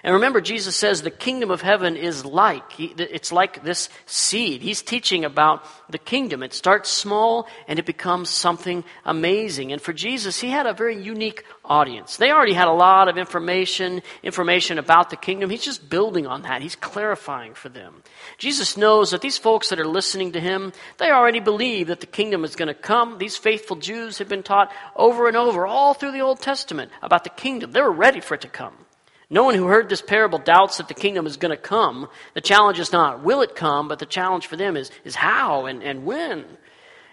And 0.07 0.15
remember, 0.15 0.41
Jesus 0.41 0.77
says 0.77 1.03
the 1.03 1.11
kingdom 1.11 1.51
of 1.51 1.63
heaven 1.63 1.97
is 1.97 2.25
like. 2.25 2.79
It's 2.79 3.33
like 3.33 3.65
this 3.65 3.89
seed. 4.07 4.63
He's 4.63 4.81
teaching 4.81 5.25
about 5.25 5.65
the 5.91 5.99
kingdom. 5.99 6.45
It 6.45 6.53
starts 6.53 6.91
small 6.91 7.49
and 7.67 7.81
it 7.81 7.87
becomes 7.87 8.31
something 8.31 8.85
amazing. 9.05 9.73
And 9.73 9.83
for 9.83 9.93
Jesus, 9.93 10.39
he 10.39 10.49
had 10.49 10.65
a 10.65 10.73
very 10.73 10.97
unique 10.97 11.43
audience. 11.65 12.19
They 12.19 12.31
already 12.31 12.53
had 12.53 12.69
a 12.69 12.73
lot 12.73 13.09
of 13.09 13.19
information, 13.19 14.01
information 14.23 14.79
about 14.79 15.11
the 15.11 15.17
kingdom. 15.17 15.51
He's 15.51 15.65
just 15.65 15.91
building 15.91 16.25
on 16.25 16.43
that. 16.43 16.63
He's 16.63 16.77
clarifying 16.77 17.55
for 17.55 17.69
them. 17.69 18.05
Jesus 18.39 18.77
knows 18.77 19.11
that 19.11 19.23
these 19.23 19.39
folks 19.39 19.71
that 19.71 19.81
are 19.81 19.89
listening 19.89 20.31
to 20.35 20.41
him, 20.41 20.73
they 20.99 21.11
already 21.11 21.41
believe 21.41 21.89
that 21.89 21.99
the 21.99 22.07
kingdom 22.07 22.45
is 22.45 22.55
going 22.55 22.69
to 22.69 22.75
come. 22.75 23.19
These 23.19 23.39
faithful 23.39 23.75
Jews 23.75 24.19
have 24.19 24.29
been 24.29 24.45
taught 24.45 24.71
over 24.95 25.27
and 25.27 25.37
over 25.37 25.67
all 25.67 25.95
through 25.95 26.13
the 26.13 26.21
Old 26.21 26.39
Testament 26.39 26.93
about 27.03 27.25
the 27.25 27.31
kingdom. 27.31 27.73
They 27.73 27.83
were 27.83 27.91
ready 27.91 28.21
for 28.21 28.35
it 28.35 28.43
to 28.43 28.49
come. 28.49 28.86
No 29.29 29.43
one 29.43 29.55
who 29.55 29.67
heard 29.67 29.89
this 29.89 30.03
parable 30.03 30.39
doubts 30.39 30.77
that 30.77 30.89
the 30.89 30.95
kingdom 30.95 31.27
is 31.27 31.37
going 31.37 31.51
to 31.51 31.57
come. 31.57 32.09
The 32.35 32.41
challenge 32.41 32.79
is 32.79 32.93
not 32.93 33.25
will 33.25 33.43
it 33.43 33.57
come, 33.57 33.89
but 33.89 33.99
the 33.99 34.07
challenge 34.07 34.47
for 34.47 34.57
them 34.57 34.77
is, 34.77 34.91
is 35.05 35.17
how 35.17 35.67
and, 35.67 35.83
and 35.83 36.05
when. 36.05 36.45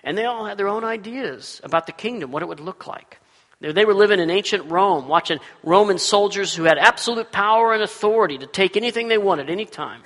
And 0.04 0.18
they 0.18 0.26
all 0.26 0.46
had 0.46 0.58
their 0.58 0.68
own 0.68 0.84
ideas 0.84 1.60
about 1.64 1.88
the 1.88 1.92
kingdom, 1.92 2.32
what 2.32 2.44
it 2.44 2.48
would 2.48 2.60
look 2.60 2.86
like. 2.86 3.20
They 3.62 3.86
were 3.86 3.94
living 3.94 4.20
in 4.20 4.30
ancient 4.30 4.70
Rome, 4.70 5.08
watching 5.08 5.40
Roman 5.64 5.98
soldiers 5.98 6.54
who 6.54 6.64
had 6.64 6.78
absolute 6.78 7.32
power 7.32 7.74
and 7.74 7.82
authority 7.82 8.38
to 8.40 8.46
take 8.46 8.76
anything 8.76 9.08
they 9.08 9.18
wanted 9.18 9.50
anytime. 9.50 10.02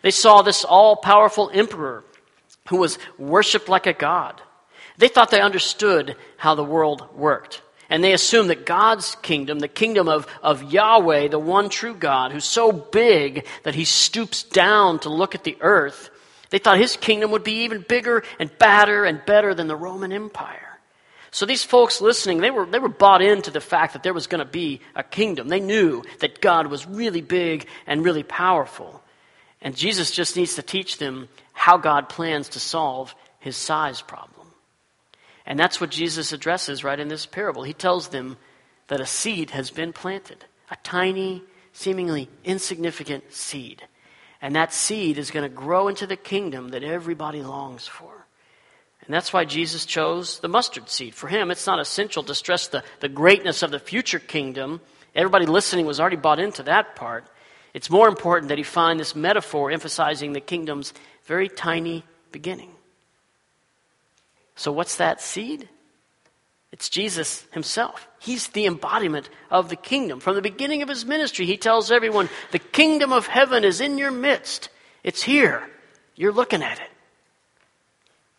They 0.00 0.10
saw 0.10 0.40
this 0.40 0.64
all 0.64 0.96
powerful 0.96 1.50
emperor 1.52 2.04
who 2.70 2.78
was 2.78 2.98
worshiped 3.18 3.68
like 3.68 3.86
a 3.86 3.92
god. 3.92 4.40
They 4.96 5.08
thought 5.08 5.30
they 5.30 5.42
understood 5.42 6.16
how 6.38 6.54
the 6.54 6.64
world 6.64 7.06
worked. 7.14 7.60
And 7.88 8.02
they 8.02 8.12
assumed 8.12 8.50
that 8.50 8.66
God's 8.66 9.14
kingdom, 9.22 9.60
the 9.60 9.68
kingdom 9.68 10.08
of, 10.08 10.26
of 10.42 10.72
Yahweh, 10.72 11.28
the 11.28 11.38
one 11.38 11.68
true 11.68 11.94
God, 11.94 12.32
who's 12.32 12.44
so 12.44 12.72
big 12.72 13.46
that 13.62 13.76
he 13.76 13.84
stoops 13.84 14.42
down 14.42 14.98
to 15.00 15.08
look 15.08 15.34
at 15.34 15.44
the 15.44 15.56
earth, 15.60 16.10
they 16.50 16.58
thought 16.58 16.78
his 16.78 16.96
kingdom 16.96 17.30
would 17.30 17.44
be 17.44 17.64
even 17.64 17.84
bigger 17.88 18.24
and 18.38 18.56
badder 18.58 19.04
and 19.04 19.24
better 19.24 19.54
than 19.54 19.68
the 19.68 19.76
Roman 19.76 20.12
Empire. 20.12 20.78
So 21.30 21.44
these 21.44 21.64
folks 21.64 22.00
listening, 22.00 22.38
they 22.38 22.50
were, 22.50 22.66
they 22.66 22.78
were 22.78 22.88
bought 22.88 23.20
into 23.20 23.50
the 23.50 23.60
fact 23.60 23.92
that 23.92 24.02
there 24.02 24.14
was 24.14 24.26
going 24.26 24.38
to 24.38 24.50
be 24.50 24.80
a 24.94 25.02
kingdom. 25.02 25.48
They 25.48 25.60
knew 25.60 26.02
that 26.20 26.40
God 26.40 26.68
was 26.68 26.86
really 26.86 27.20
big 27.20 27.66
and 27.86 28.04
really 28.04 28.22
powerful. 28.22 29.02
And 29.60 29.76
Jesus 29.76 30.10
just 30.10 30.36
needs 30.36 30.54
to 30.54 30.62
teach 30.62 30.98
them 30.98 31.28
how 31.52 31.76
God 31.76 32.08
plans 32.08 32.50
to 32.50 32.60
solve 32.60 33.14
his 33.38 33.56
size 33.56 34.00
problem. 34.00 34.35
And 35.46 35.58
that's 35.58 35.80
what 35.80 35.90
Jesus 35.90 36.32
addresses 36.32 36.82
right 36.82 36.98
in 36.98 37.08
this 37.08 37.24
parable. 37.24 37.62
He 37.62 37.72
tells 37.72 38.08
them 38.08 38.36
that 38.88 39.00
a 39.00 39.06
seed 39.06 39.50
has 39.50 39.70
been 39.70 39.92
planted, 39.92 40.44
a 40.70 40.76
tiny, 40.82 41.42
seemingly 41.72 42.28
insignificant 42.44 43.32
seed. 43.32 43.82
And 44.42 44.56
that 44.56 44.72
seed 44.72 45.18
is 45.18 45.30
going 45.30 45.48
to 45.48 45.54
grow 45.54 45.88
into 45.88 46.06
the 46.06 46.16
kingdom 46.16 46.70
that 46.70 46.82
everybody 46.82 47.42
longs 47.42 47.86
for. 47.86 48.26
And 49.04 49.14
that's 49.14 49.32
why 49.32 49.44
Jesus 49.44 49.86
chose 49.86 50.40
the 50.40 50.48
mustard 50.48 50.88
seed. 50.88 51.14
For 51.14 51.28
him, 51.28 51.50
it's 51.50 51.66
not 51.66 51.78
essential 51.78 52.24
to 52.24 52.34
stress 52.34 52.66
the, 52.68 52.82
the 53.00 53.08
greatness 53.08 53.62
of 53.62 53.70
the 53.70 53.78
future 53.78 54.18
kingdom. 54.18 54.80
Everybody 55.14 55.46
listening 55.46 55.86
was 55.86 56.00
already 56.00 56.16
bought 56.16 56.40
into 56.40 56.64
that 56.64 56.96
part. 56.96 57.24
It's 57.72 57.90
more 57.90 58.08
important 58.08 58.48
that 58.48 58.58
he 58.58 58.64
find 58.64 58.98
this 58.98 59.14
metaphor 59.14 59.70
emphasizing 59.70 60.32
the 60.32 60.40
kingdom's 60.40 60.92
very 61.24 61.48
tiny 61.48 62.04
beginning. 62.32 62.75
So, 64.56 64.72
what's 64.72 64.96
that 64.96 65.20
seed? 65.20 65.68
It's 66.72 66.88
Jesus 66.88 67.46
himself. 67.52 68.08
He's 68.18 68.48
the 68.48 68.66
embodiment 68.66 69.30
of 69.50 69.68
the 69.68 69.76
kingdom. 69.76 70.20
From 70.20 70.34
the 70.34 70.42
beginning 70.42 70.82
of 70.82 70.88
his 70.88 71.06
ministry, 71.06 71.46
he 71.46 71.56
tells 71.56 71.90
everyone, 71.90 72.28
The 72.50 72.58
kingdom 72.58 73.12
of 73.12 73.26
heaven 73.26 73.64
is 73.64 73.80
in 73.80 73.98
your 73.98 74.10
midst. 74.10 74.68
It's 75.04 75.22
here. 75.22 75.68
You're 76.16 76.32
looking 76.32 76.62
at 76.62 76.80
it. 76.80 76.90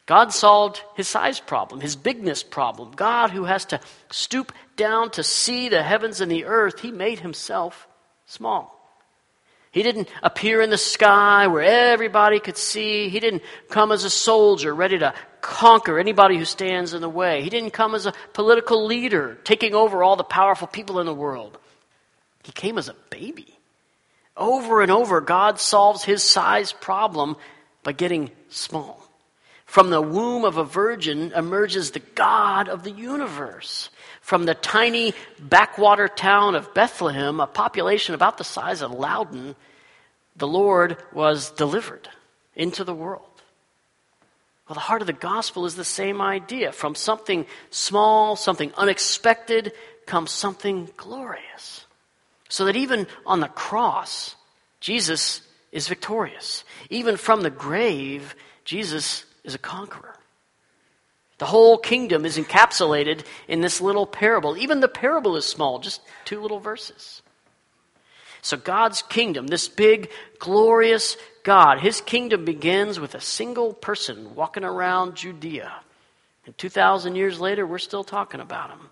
God 0.08 0.32
solved 0.34 0.82
his 0.96 1.08
size 1.08 1.40
problem, 1.40 1.82
his 1.82 1.96
bigness 1.96 2.42
problem. 2.42 2.92
God, 2.96 3.30
who 3.30 3.44
has 3.44 3.66
to 3.66 3.80
stoop 4.10 4.54
down 4.76 5.12
to 5.12 5.24
see 5.24 5.70
the 5.70 5.84
heavens 5.84 6.22
and 6.22 6.32
the 6.32 6.46
earth, 6.46 6.80
he 6.80 6.92
made 6.92 7.20
himself 7.20 7.88
small. 8.26 8.74
He 9.72 9.84
didn't 9.84 10.10
appear 10.24 10.62
in 10.62 10.70
the 10.70 10.78
sky 10.78 11.48
where 11.48 11.62
everybody 11.62 12.40
could 12.40 12.58
see. 12.58 13.10
He 13.10 13.20
didn't 13.20 13.44
come 13.70 13.92
as 13.92 14.06
a 14.06 14.10
soldier 14.10 14.74
ready 14.74 14.98
to 15.00 15.14
conquer 15.42 16.00
anybody 16.00 16.38
who 16.38 16.46
stands 16.46 16.94
in 16.94 17.02
the 17.02 17.10
way. 17.10 17.42
He 17.42 17.50
didn't 17.50 17.72
come 17.72 17.96
as 17.96 18.06
a 18.06 18.14
political 18.34 18.86
leader 18.86 19.38
taking 19.44 19.74
over 19.74 20.04
all 20.04 20.16
the 20.16 20.24
powerful 20.24 20.68
people 20.68 21.00
in 21.00 21.06
the 21.06 21.14
world. 21.14 21.58
He 22.44 22.52
came 22.52 22.78
as 22.78 22.90
a 22.90 22.96
baby. 23.10 23.58
Over 24.36 24.82
and 24.82 24.92
over, 24.92 25.20
God 25.20 25.60
solves 25.60 26.04
his 26.04 26.24
size 26.24 26.72
problem 26.72 27.36
by 27.84 27.92
getting 27.92 28.32
small. 28.50 29.04
From 29.66 29.90
the 29.90 30.02
womb 30.02 30.46
of 30.46 30.58
a 30.58 30.64
virgin 30.64 31.34
emerges 31.34 31.92
the 31.92 32.00
God 32.00 32.70
of 32.70 32.84
the 32.84 32.92
universe. 32.92 33.90
From 34.22 34.46
the 34.46 34.56
tiny 34.56 35.14
backwater 35.40 36.08
town 36.08 36.56
of 36.56 36.74
Bethlehem, 36.74 37.40
a 37.40 37.48
population 37.48 38.16
about 38.16 38.38
the 38.38 38.44
size 38.44 38.82
of 38.82 38.92
Lowden, 38.92 39.56
the 40.38 40.48
Lord 40.48 40.98
was 41.12 41.52
delivered 41.52 42.08
into 42.56 42.84
the 42.84 42.94
world. 42.94 43.37
Well, 44.68 44.76
the 44.76 44.82
heart 44.82 45.02
of 45.02 45.08
the 45.08 45.14
gospel 45.14 45.66
is 45.66 45.76
the 45.76 45.86
same 45.86 46.22
idea. 46.22 46.72
From 46.72 46.94
something 46.94 47.46
small, 47.70 48.36
something 48.36 48.74
unexpected, 48.76 49.72
comes 50.06 50.32
something 50.32 50.90
glorious. 50.98 51.86
So 52.50 52.66
that 52.66 52.76
even 52.76 53.08
on 53.26 53.40
the 53.40 53.48
cross, 53.48 54.36
Jesus 54.80 55.42
is 55.72 55.88
victorious. 55.88 56.64
Even 56.90 57.18
from 57.18 57.42
the 57.42 57.50
grave, 57.50 58.36
Jesus 58.66 59.26
is 59.44 59.56
a 59.56 59.60
conqueror. 59.60 60.16
The 61.38 61.46
whole 61.46 61.78
kingdom 61.78 62.26
is 62.26 62.38
encapsulated 62.38 63.24
in 63.48 63.62
this 63.62 63.80
little 63.80 64.08
parable. 64.08 64.58
Even 64.58 64.80
the 64.80 64.88
parable 64.88 65.36
is 65.36 65.46
small, 65.46 65.80
just 65.80 66.02
two 66.26 66.42
little 66.42 66.60
verses. 66.60 67.22
So, 68.42 68.58
God's 68.58 69.02
kingdom, 69.02 69.48
this 69.48 69.68
big, 69.68 70.10
glorious 70.40 71.18
God, 71.44 71.80
his 71.80 72.02
kingdom 72.02 72.46
begins 72.46 73.00
with 73.00 73.16
a 73.16 73.22
single 73.22 73.74
person 73.74 74.36
walking 74.36 74.64
around 74.64 75.16
Judea. 75.16 75.72
And 76.46 76.58
2,000 76.58 77.16
years 77.16 77.40
later, 77.40 77.66
we're 77.66 77.78
still 77.78 78.04
talking 78.04 78.40
about 78.40 78.70
him. 78.70 78.90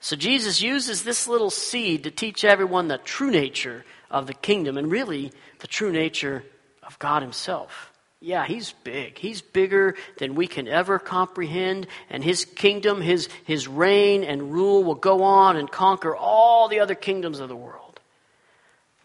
So, 0.00 0.16
Jesus 0.16 0.62
uses 0.62 1.04
this 1.04 1.28
little 1.28 1.50
seed 1.50 2.04
to 2.04 2.10
teach 2.10 2.44
everyone 2.44 2.88
the 2.88 2.98
true 2.98 3.30
nature 3.30 3.84
of 4.10 4.26
the 4.26 4.34
kingdom 4.34 4.76
and 4.76 4.90
really 4.90 5.32
the 5.60 5.66
true 5.66 5.92
nature 5.92 6.44
of 6.82 6.98
God 6.98 7.22
himself. 7.22 7.92
Yeah, 8.20 8.44
he's 8.46 8.72
big. 8.82 9.16
He's 9.16 9.40
bigger 9.42 9.94
than 10.18 10.34
we 10.34 10.48
can 10.48 10.66
ever 10.66 10.98
comprehend, 10.98 11.86
and 12.10 12.24
his 12.24 12.44
kingdom, 12.44 13.00
his, 13.00 13.28
his 13.44 13.68
reign 13.68 14.24
and 14.24 14.52
rule 14.52 14.82
will 14.82 14.96
go 14.96 15.22
on 15.22 15.56
and 15.56 15.70
conquer 15.70 16.16
all 16.16 16.68
the 16.68 16.80
other 16.80 16.96
kingdoms 16.96 17.38
of 17.38 17.48
the 17.48 17.56
world. 17.56 17.87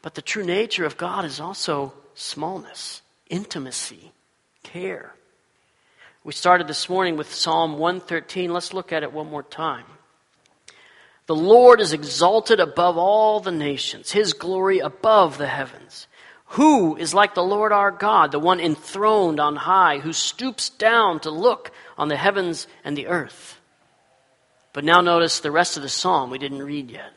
But 0.03 0.15
the 0.15 0.21
true 0.21 0.43
nature 0.43 0.85
of 0.85 0.97
God 0.97 1.25
is 1.25 1.39
also 1.39 1.93
smallness, 2.13 3.01
intimacy, 3.29 4.11
care. 4.61 5.15
We 6.25 6.33
started 6.33 6.67
this 6.67 6.89
morning 6.89 7.15
with 7.15 7.33
Psalm 7.33 7.79
113. 7.79 8.51
Let's 8.51 8.73
look 8.73 8.91
at 8.91 9.03
it 9.03 9.13
one 9.13 9.29
more 9.29 9.43
time. 9.43 9.85
The 11.25 11.35
Lord 11.35 11.79
is 11.79 11.93
exalted 11.93 12.59
above 12.59 12.97
all 12.97 13.39
the 13.39 13.51
nations, 13.51 14.11
his 14.11 14.33
glory 14.33 14.79
above 14.79 15.37
the 15.37 15.47
heavens. 15.47 16.07
Who 16.47 16.97
is 16.97 17.13
like 17.13 17.33
the 17.33 17.41
Lord 17.41 17.71
our 17.71 17.89
God, 17.89 18.33
the 18.33 18.39
one 18.39 18.59
enthroned 18.59 19.39
on 19.39 19.55
high, 19.55 19.99
who 19.99 20.11
stoops 20.11 20.69
down 20.69 21.21
to 21.21 21.31
look 21.31 21.71
on 21.97 22.09
the 22.09 22.17
heavens 22.17 22.67
and 22.83 22.97
the 22.97 23.07
earth? 23.07 23.57
But 24.73 24.83
now 24.83 24.99
notice 24.99 25.39
the 25.39 25.49
rest 25.49 25.77
of 25.77 25.83
the 25.83 25.89
psalm 25.89 26.29
we 26.29 26.39
didn't 26.39 26.61
read 26.61 26.91
yet. 26.91 27.13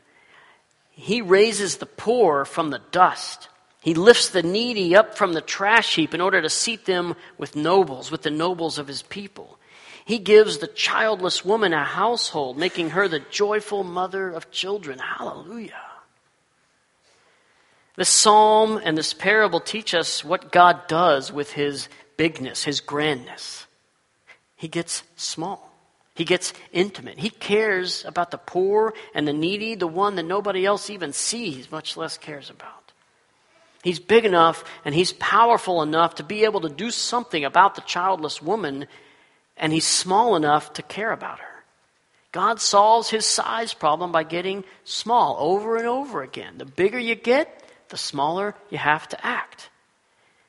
He 0.98 1.20
raises 1.20 1.76
the 1.76 1.86
poor 1.86 2.46
from 2.46 2.70
the 2.70 2.80
dust. 2.90 3.50
He 3.80 3.92
lifts 3.92 4.30
the 4.30 4.42
needy 4.42 4.96
up 4.96 5.16
from 5.16 5.34
the 5.34 5.42
trash 5.42 5.94
heap 5.94 6.14
in 6.14 6.22
order 6.22 6.40
to 6.40 6.48
seat 6.48 6.86
them 6.86 7.14
with 7.36 7.54
nobles, 7.54 8.10
with 8.10 8.22
the 8.22 8.30
nobles 8.30 8.78
of 8.78 8.88
his 8.88 9.02
people. 9.02 9.58
He 10.06 10.18
gives 10.18 10.58
the 10.58 10.66
childless 10.66 11.44
woman 11.44 11.74
a 11.74 11.84
household, 11.84 12.56
making 12.56 12.90
her 12.90 13.08
the 13.08 13.20
joyful 13.20 13.84
mother 13.84 14.30
of 14.30 14.50
children. 14.50 14.98
Hallelujah. 14.98 15.82
This 17.96 18.08
psalm 18.08 18.80
and 18.82 18.96
this 18.96 19.12
parable 19.12 19.60
teach 19.60 19.94
us 19.94 20.24
what 20.24 20.50
God 20.50 20.86
does 20.88 21.30
with 21.30 21.52
his 21.52 21.88
bigness, 22.16 22.64
his 22.64 22.80
grandness. 22.80 23.66
He 24.56 24.68
gets 24.68 25.02
small. 25.16 25.65
He 26.16 26.24
gets 26.24 26.54
intimate. 26.72 27.18
He 27.18 27.28
cares 27.28 28.04
about 28.06 28.30
the 28.30 28.38
poor 28.38 28.94
and 29.14 29.28
the 29.28 29.34
needy, 29.34 29.74
the 29.74 29.86
one 29.86 30.16
that 30.16 30.22
nobody 30.22 30.64
else 30.64 30.88
even 30.88 31.12
sees, 31.12 31.70
much 31.70 31.96
less 31.96 32.16
cares 32.16 32.48
about. 32.48 32.92
He's 33.84 34.00
big 34.00 34.24
enough 34.24 34.64
and 34.86 34.94
he's 34.94 35.12
powerful 35.12 35.82
enough 35.82 36.16
to 36.16 36.24
be 36.24 36.44
able 36.44 36.62
to 36.62 36.70
do 36.70 36.90
something 36.90 37.44
about 37.44 37.74
the 37.74 37.82
childless 37.82 38.40
woman, 38.40 38.86
and 39.58 39.74
he's 39.74 39.86
small 39.86 40.36
enough 40.36 40.72
to 40.72 40.82
care 40.82 41.12
about 41.12 41.38
her. 41.38 41.64
God 42.32 42.60
solves 42.60 43.10
his 43.10 43.26
size 43.26 43.74
problem 43.74 44.10
by 44.10 44.22
getting 44.22 44.64
small 44.84 45.36
over 45.38 45.76
and 45.76 45.86
over 45.86 46.22
again. 46.22 46.56
The 46.56 46.64
bigger 46.64 46.98
you 46.98 47.14
get, 47.14 47.62
the 47.90 47.98
smaller 47.98 48.54
you 48.70 48.78
have 48.78 49.06
to 49.10 49.26
act. 49.26 49.68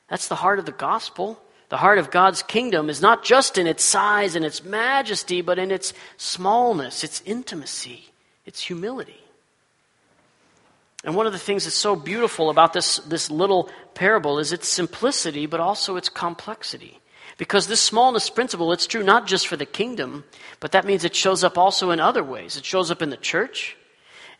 That's 0.08 0.28
the 0.28 0.34
heart 0.34 0.58
of 0.58 0.66
the 0.66 0.72
gospel. 0.72 1.38
The 1.68 1.76
heart 1.76 1.98
of 1.98 2.10
God's 2.10 2.42
kingdom 2.42 2.88
is 2.88 3.02
not 3.02 3.24
just 3.24 3.58
in 3.58 3.66
its 3.66 3.84
size 3.84 4.34
and 4.34 4.44
its 4.44 4.64
majesty, 4.64 5.42
but 5.42 5.58
in 5.58 5.70
its 5.70 5.92
smallness, 6.16 7.04
its 7.04 7.22
intimacy, 7.26 8.06
its 8.46 8.60
humility. 8.60 9.20
And 11.04 11.14
one 11.14 11.26
of 11.26 11.32
the 11.32 11.38
things 11.38 11.64
that's 11.64 11.76
so 11.76 11.94
beautiful 11.94 12.50
about 12.50 12.72
this, 12.72 12.96
this 12.98 13.30
little 13.30 13.70
parable 13.94 14.38
is 14.38 14.52
its 14.52 14.68
simplicity, 14.68 15.46
but 15.46 15.60
also 15.60 15.96
its 15.96 16.08
complexity. 16.08 17.00
Because 17.36 17.68
this 17.68 17.80
smallness 17.80 18.30
principle, 18.30 18.72
it's 18.72 18.86
true 18.86 19.04
not 19.04 19.26
just 19.26 19.46
for 19.46 19.56
the 19.56 19.66
kingdom, 19.66 20.24
but 20.58 20.72
that 20.72 20.84
means 20.84 21.04
it 21.04 21.14
shows 21.14 21.44
up 21.44 21.56
also 21.56 21.90
in 21.90 22.00
other 22.00 22.24
ways. 22.24 22.56
It 22.56 22.64
shows 22.64 22.90
up 22.90 23.00
in 23.00 23.10
the 23.10 23.16
church, 23.16 23.76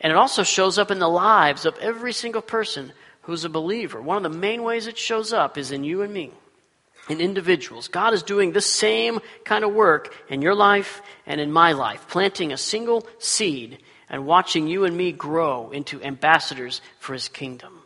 and 0.01 0.11
it 0.11 0.17
also 0.17 0.43
shows 0.43 0.79
up 0.79 0.91
in 0.91 0.99
the 0.99 1.09
lives 1.09 1.65
of 1.65 1.79
every 1.79 2.13
single 2.13 2.43
person 2.43 2.93
who's 3.23 3.45
a 3.45 3.49
believer. 3.49 4.01
One 4.01 4.17
of 4.17 4.25
the 4.25 4.39
main 4.39 4.65
ways 4.65 4.87
it 4.87 4.99
shows 4.99 5.33
up 5.33 5.57
is 5.57 5.71
in 5.71 5.85
you 5.85 6.03
and 6.03 6.13
me, 6.13 6.33
in 7.09 7.21
individuals. 7.21 7.89
God 7.89 8.15
is 8.15 8.23
doing 8.23 8.53
the 8.53 8.61
same 8.61 9.21
kind 9.45 9.65
of 9.65 9.73
work 9.73 10.15
in 10.29 10.43
your 10.43 10.55
life 10.55 11.03
and 11.27 11.41
in 11.41 11.53
my 11.53 11.73
life, 11.73 12.07
planting 12.09 12.53
a 12.53 12.57
single 12.57 13.07
seed 13.19 13.79
and 14.09 14.27
watching 14.27 14.69
you 14.69 14.85
and 14.85 14.97
me 14.97 15.13
grow 15.13 15.71
into 15.71 16.03
ambassadors 16.03 16.81
for 16.99 17.13
his 17.13 17.29
kingdom. 17.29 17.81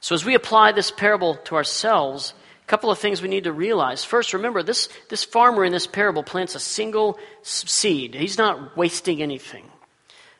So 0.00 0.14
as 0.14 0.24
we 0.24 0.34
apply 0.34 0.72
this 0.72 0.90
parable 0.90 1.36
to 1.44 1.56
ourselves, 1.56 2.34
a 2.62 2.66
couple 2.66 2.90
of 2.90 2.98
things 2.98 3.20
we 3.20 3.28
need 3.28 3.44
to 3.44 3.52
realize. 3.52 4.04
First, 4.04 4.32
remember 4.32 4.62
this, 4.62 4.88
this 5.08 5.24
farmer 5.24 5.64
in 5.64 5.72
this 5.72 5.86
parable 5.86 6.22
plants 6.22 6.54
a 6.54 6.60
single 6.60 7.18
seed. 7.42 8.14
He's 8.14 8.38
not 8.38 8.76
wasting 8.76 9.22
anything. 9.22 9.64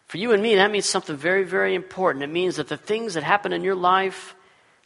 For 0.07 0.19
you 0.19 0.33
and 0.33 0.43
me, 0.43 0.57
that 0.57 0.73
means 0.73 0.87
something 0.87 1.17
very, 1.17 1.45
very 1.45 1.75
important. 1.75 2.25
It 2.25 2.31
means 2.31 2.57
that 2.57 2.69
the 2.69 2.77
things 2.77 3.15
that 3.15 3.23
happen 3.23 3.53
in 3.53 3.63
your 3.63 3.77
life, 3.77 4.35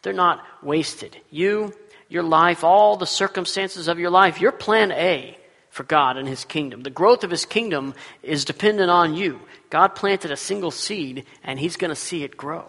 they're 0.03 0.13
not 0.13 0.45
wasted. 0.63 1.17
You, 1.31 1.73
your 2.09 2.23
life, 2.23 2.65
all 2.65 2.97
the 2.97 3.07
circumstances 3.07 3.89
of 3.89 3.99
your 3.99 4.11
life, 4.11 4.41
your 4.41 4.53
plan 4.53 4.93
A 4.93 5.39
for 5.71 5.83
God 5.83 6.17
and 6.17 6.29
His 6.29 6.45
kingdom. 6.45 6.83
The 6.83 6.91
growth 6.91 7.25
of 7.25 7.31
His 7.31 7.45
kingdom 7.45 7.95
is 8.23 8.45
dependent 8.45 8.91
on 8.91 9.15
you. 9.15 9.41
God 9.71 9.89
planted 9.97 10.31
a 10.31 10.37
single 10.37 10.71
seed, 10.71 11.25
and 11.43 11.59
He's 11.59 11.77
going 11.77 11.89
to 11.89 11.97
see 11.97 12.23
it 12.23 12.37
grow. 12.37 12.65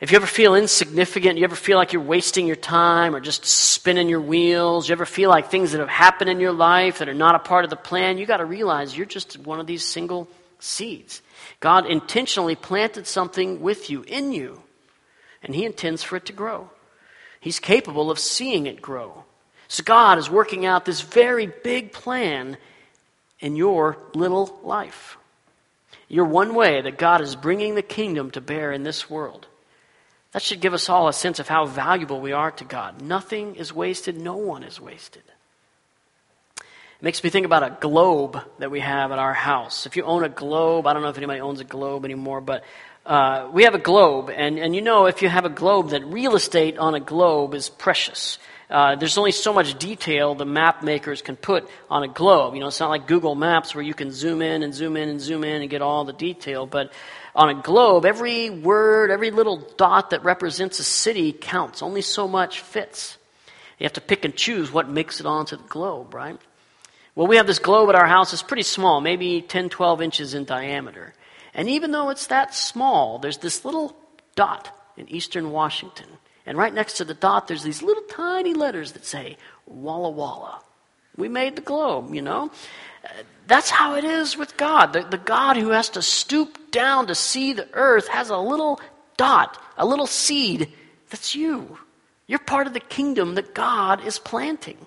If 0.00 0.12
you 0.12 0.16
ever 0.16 0.26
feel 0.26 0.54
insignificant, 0.54 1.36
you 1.36 1.44
ever 1.44 1.56
feel 1.56 1.76
like 1.76 1.92
you're 1.92 2.00
wasting 2.00 2.46
your 2.46 2.56
time 2.56 3.14
or 3.14 3.20
just 3.20 3.44
spinning 3.44 4.08
your 4.08 4.22
wheels, 4.22 4.88
you 4.88 4.94
ever 4.94 5.04
feel 5.04 5.28
like 5.28 5.50
things 5.50 5.72
that 5.72 5.80
have 5.80 5.90
happened 5.90 6.30
in 6.30 6.40
your 6.40 6.52
life 6.52 6.98
that 6.98 7.08
are 7.10 7.14
not 7.14 7.34
a 7.34 7.38
part 7.38 7.64
of 7.64 7.70
the 7.70 7.76
plan, 7.76 8.16
you 8.16 8.24
got 8.24 8.38
to 8.38 8.46
realize 8.46 8.96
you're 8.96 9.04
just 9.04 9.38
one 9.38 9.60
of 9.60 9.66
these 9.66 9.84
single 9.84 10.26
seeds. 10.58 11.20
God 11.60 11.84
intentionally 11.84 12.56
planted 12.56 13.06
something 13.06 13.60
with 13.60 13.90
you, 13.90 14.02
in 14.02 14.32
you, 14.32 14.62
and 15.42 15.54
He 15.54 15.64
intends 15.64 16.02
for 16.02 16.16
it 16.16 16.26
to 16.26 16.32
grow. 16.32 16.70
He's 17.40 17.58
capable 17.58 18.10
of 18.10 18.18
seeing 18.18 18.66
it 18.66 18.82
grow. 18.82 19.24
So 19.68 19.82
God 19.82 20.18
is 20.18 20.28
working 20.28 20.66
out 20.66 20.84
this 20.84 21.00
very 21.00 21.46
big 21.46 21.92
plan 21.92 22.56
in 23.38 23.56
your 23.56 23.96
little 24.14 24.58
life. 24.62 25.16
You're 26.08 26.24
one 26.24 26.54
way 26.54 26.82
that 26.82 26.98
God 26.98 27.20
is 27.20 27.36
bringing 27.36 27.76
the 27.76 27.82
kingdom 27.82 28.32
to 28.32 28.40
bear 28.40 28.72
in 28.72 28.82
this 28.82 29.08
world. 29.08 29.46
That 30.32 30.42
should 30.42 30.60
give 30.60 30.74
us 30.74 30.88
all 30.88 31.08
a 31.08 31.12
sense 31.12 31.38
of 31.38 31.48
how 31.48 31.66
valuable 31.66 32.20
we 32.20 32.32
are 32.32 32.50
to 32.52 32.64
God. 32.64 33.00
Nothing 33.00 33.56
is 33.56 33.72
wasted, 33.72 34.16
no 34.18 34.36
one 34.36 34.62
is 34.62 34.80
wasted. 34.80 35.22
It 36.56 37.02
makes 37.02 37.24
me 37.24 37.30
think 37.30 37.46
about 37.46 37.62
a 37.62 37.76
globe 37.80 38.40
that 38.58 38.70
we 38.70 38.80
have 38.80 39.10
at 39.10 39.18
our 39.18 39.32
house. 39.32 39.86
If 39.86 39.96
you 39.96 40.02
own 40.02 40.22
a 40.22 40.28
globe, 40.28 40.86
I 40.86 40.92
don't 40.92 41.02
know 41.02 41.08
if 41.08 41.16
anybody 41.16 41.40
owns 41.40 41.60
a 41.60 41.64
globe 41.64 42.04
anymore, 42.04 42.40
but 42.40 42.62
uh, 43.06 43.48
we 43.52 43.64
have 43.64 43.74
a 43.74 43.78
globe, 43.78 44.30
and, 44.30 44.58
and 44.58 44.74
you 44.74 44.82
know 44.82 45.06
if 45.06 45.22
you 45.22 45.28
have 45.28 45.44
a 45.44 45.50
globe 45.50 45.90
that 45.90 46.04
real 46.04 46.36
estate 46.36 46.78
on 46.78 46.94
a 46.94 47.00
globe 47.00 47.54
is 47.54 47.68
precious. 47.68 48.38
Uh, 48.68 48.94
there's 48.94 49.18
only 49.18 49.32
so 49.32 49.52
much 49.52 49.76
detail 49.80 50.36
the 50.36 50.44
map 50.44 50.84
makers 50.84 51.22
can 51.22 51.34
put 51.34 51.68
on 51.90 52.04
a 52.04 52.08
globe. 52.08 52.54
You 52.54 52.60
know, 52.60 52.68
it's 52.68 52.78
not 52.78 52.90
like 52.90 53.08
Google 53.08 53.34
Maps 53.34 53.74
where 53.74 53.82
you 53.82 53.94
can 53.94 54.12
zoom 54.12 54.42
in 54.42 54.62
and 54.62 54.72
zoom 54.72 54.96
in 54.96 55.08
and 55.08 55.20
zoom 55.20 55.42
in 55.42 55.62
and 55.62 55.68
get 55.68 55.82
all 55.82 56.04
the 56.04 56.12
detail. 56.12 56.66
But 56.66 56.92
on 57.34 57.48
a 57.48 57.54
globe, 57.54 58.04
every 58.04 58.48
word, 58.48 59.10
every 59.10 59.32
little 59.32 59.56
dot 59.76 60.10
that 60.10 60.22
represents 60.22 60.78
a 60.78 60.84
city 60.84 61.32
counts. 61.32 61.82
Only 61.82 62.00
so 62.00 62.28
much 62.28 62.60
fits. 62.60 63.18
You 63.80 63.84
have 63.84 63.94
to 63.94 64.00
pick 64.00 64.24
and 64.24 64.36
choose 64.36 64.70
what 64.70 64.88
makes 64.88 65.18
it 65.18 65.26
onto 65.26 65.56
the 65.56 65.64
globe, 65.64 66.14
right? 66.14 66.38
Well, 67.16 67.26
we 67.26 67.36
have 67.36 67.48
this 67.48 67.58
globe 67.58 67.88
at 67.88 67.96
our 67.96 68.06
house. 68.06 68.32
It's 68.32 68.42
pretty 68.42 68.62
small, 68.62 69.00
maybe 69.00 69.42
10, 69.42 69.68
12 69.70 70.00
inches 70.00 70.34
in 70.34 70.44
diameter. 70.44 71.12
And 71.54 71.68
even 71.68 71.90
though 71.90 72.10
it's 72.10 72.28
that 72.28 72.54
small, 72.54 73.18
there's 73.18 73.38
this 73.38 73.64
little 73.64 73.96
dot 74.36 74.76
in 74.96 75.08
eastern 75.08 75.50
Washington. 75.50 76.06
And 76.46 76.56
right 76.56 76.72
next 76.72 76.94
to 76.94 77.04
the 77.04 77.14
dot, 77.14 77.48
there's 77.48 77.62
these 77.62 77.82
little 77.82 78.02
tiny 78.04 78.54
letters 78.54 78.92
that 78.92 79.04
say 79.04 79.36
Walla 79.66 80.10
Walla. 80.10 80.62
We 81.16 81.28
made 81.28 81.56
the 81.56 81.62
globe, 81.62 82.14
you 82.14 82.22
know? 82.22 82.50
That's 83.46 83.70
how 83.70 83.96
it 83.96 84.04
is 84.04 84.36
with 84.36 84.56
God. 84.56 84.92
The, 84.92 85.02
the 85.02 85.18
God 85.18 85.56
who 85.56 85.70
has 85.70 85.90
to 85.90 86.02
stoop 86.02 86.70
down 86.70 87.08
to 87.08 87.14
see 87.14 87.52
the 87.52 87.68
earth 87.72 88.08
has 88.08 88.30
a 88.30 88.38
little 88.38 88.80
dot, 89.16 89.60
a 89.76 89.84
little 89.84 90.06
seed 90.06 90.72
that's 91.10 91.34
you. 91.34 91.78
You're 92.26 92.38
part 92.38 92.68
of 92.68 92.72
the 92.72 92.80
kingdom 92.80 93.34
that 93.34 93.54
God 93.54 94.04
is 94.04 94.18
planting. 94.18 94.78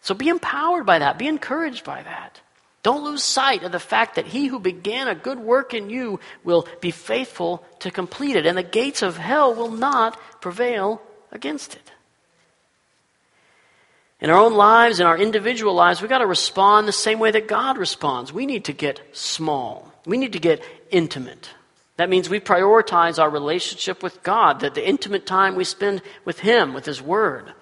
So 0.00 0.14
be 0.14 0.28
empowered 0.28 0.86
by 0.86 0.98
that, 0.98 1.18
be 1.18 1.26
encouraged 1.26 1.84
by 1.84 2.02
that. 2.02 2.40
Don't 2.84 3.02
lose 3.02 3.24
sight 3.24 3.62
of 3.62 3.72
the 3.72 3.80
fact 3.80 4.14
that 4.16 4.26
he 4.26 4.46
who 4.46 4.60
began 4.60 5.08
a 5.08 5.14
good 5.14 5.38
work 5.38 5.72
in 5.72 5.88
you 5.88 6.20
will 6.44 6.68
be 6.82 6.90
faithful 6.90 7.64
to 7.80 7.90
complete 7.90 8.36
it, 8.36 8.44
and 8.44 8.58
the 8.58 8.62
gates 8.62 9.00
of 9.00 9.16
hell 9.16 9.54
will 9.54 9.70
not 9.70 10.20
prevail 10.42 11.00
against 11.32 11.74
it. 11.74 11.90
In 14.20 14.28
our 14.28 14.38
own 14.38 14.52
lives, 14.52 15.00
in 15.00 15.06
our 15.06 15.16
individual 15.16 15.72
lives, 15.74 16.02
we've 16.02 16.10
got 16.10 16.18
to 16.18 16.26
respond 16.26 16.86
the 16.86 16.92
same 16.92 17.18
way 17.18 17.30
that 17.30 17.48
God 17.48 17.78
responds. 17.78 18.34
We 18.34 18.44
need 18.44 18.66
to 18.66 18.74
get 18.74 19.00
small, 19.12 19.90
we 20.04 20.18
need 20.18 20.34
to 20.34 20.38
get 20.38 20.62
intimate. 20.90 21.50
That 21.96 22.10
means 22.10 22.28
we 22.28 22.40
prioritize 22.40 23.18
our 23.18 23.30
relationship 23.30 24.02
with 24.02 24.22
God, 24.22 24.60
that 24.60 24.74
the 24.74 24.86
intimate 24.86 25.24
time 25.24 25.54
we 25.54 25.64
spend 25.64 26.02
with 26.26 26.40
Him, 26.40 26.74
with 26.74 26.84
His 26.84 27.00
Word. 27.00 27.54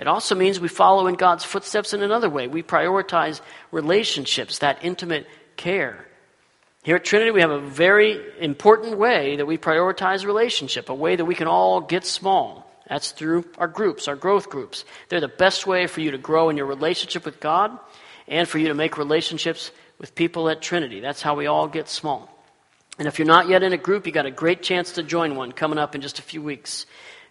It 0.00 0.08
also 0.08 0.34
means 0.34 0.58
we 0.58 0.68
follow 0.68 1.06
in 1.08 1.14
God's 1.14 1.44
footsteps 1.44 1.92
in 1.92 2.02
another 2.02 2.30
way. 2.30 2.48
We 2.48 2.62
prioritize 2.62 3.42
relationships, 3.70 4.60
that 4.60 4.82
intimate 4.82 5.26
care. 5.56 6.06
Here 6.82 6.96
at 6.96 7.04
Trinity, 7.04 7.30
we 7.30 7.42
have 7.42 7.50
a 7.50 7.60
very 7.60 8.18
important 8.40 8.96
way 8.96 9.36
that 9.36 9.44
we 9.44 9.58
prioritize 9.58 10.24
relationship, 10.24 10.88
a 10.88 10.94
way 10.94 11.16
that 11.16 11.26
we 11.26 11.34
can 11.34 11.48
all 11.48 11.82
get 11.82 12.06
small. 12.06 12.66
That's 12.88 13.10
through 13.10 13.44
our 13.58 13.68
groups, 13.68 14.08
our 14.08 14.16
growth 14.16 14.48
groups. 14.48 14.86
They're 15.10 15.20
the 15.20 15.28
best 15.28 15.66
way 15.66 15.86
for 15.86 16.00
you 16.00 16.12
to 16.12 16.18
grow 16.18 16.48
in 16.48 16.56
your 16.56 16.64
relationship 16.64 17.26
with 17.26 17.38
God 17.38 17.78
and 18.26 18.48
for 18.48 18.58
you 18.58 18.68
to 18.68 18.74
make 18.74 18.96
relationships 18.96 19.70
with 19.98 20.14
people 20.14 20.48
at 20.48 20.62
Trinity. 20.62 21.00
That's 21.00 21.20
how 21.20 21.34
we 21.34 21.46
all 21.46 21.68
get 21.68 21.90
small. 21.90 22.34
And 22.98 23.06
if 23.06 23.18
you're 23.18 23.28
not 23.28 23.50
yet 23.50 23.62
in 23.62 23.74
a 23.74 23.78
group, 23.78 24.06
you 24.06 24.12
got 24.12 24.24
a 24.24 24.30
great 24.30 24.62
chance 24.62 24.92
to 24.92 25.02
join 25.02 25.36
one 25.36 25.52
coming 25.52 25.78
up 25.78 25.94
in 25.94 26.00
just 26.00 26.18
a 26.18 26.22
few 26.22 26.40
weeks. 26.40 26.86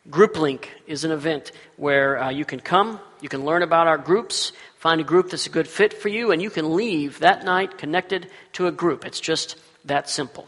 Group 0.09 0.37
Link 0.37 0.71
is 0.87 1.03
an 1.03 1.11
event 1.11 1.51
where 1.77 2.21
uh, 2.21 2.29
you 2.29 2.45
can 2.45 2.59
come, 2.59 2.99
you 3.21 3.29
can 3.29 3.45
learn 3.45 3.63
about 3.63 3.87
our 3.87 3.97
groups, 3.97 4.51
find 4.77 5.01
a 5.01 5.03
group 5.03 5.29
that's 5.29 5.45
a 5.45 5.49
good 5.49 5.67
fit 5.67 5.93
for 5.93 6.09
you, 6.09 6.31
and 6.31 6.41
you 6.41 6.49
can 6.49 6.75
leave 6.75 7.19
that 7.19 7.43
night 7.43 7.77
connected 7.77 8.29
to 8.53 8.67
a 8.67 8.71
group. 8.71 9.05
It's 9.05 9.19
just 9.19 9.57
that 9.85 10.09
simple. 10.09 10.47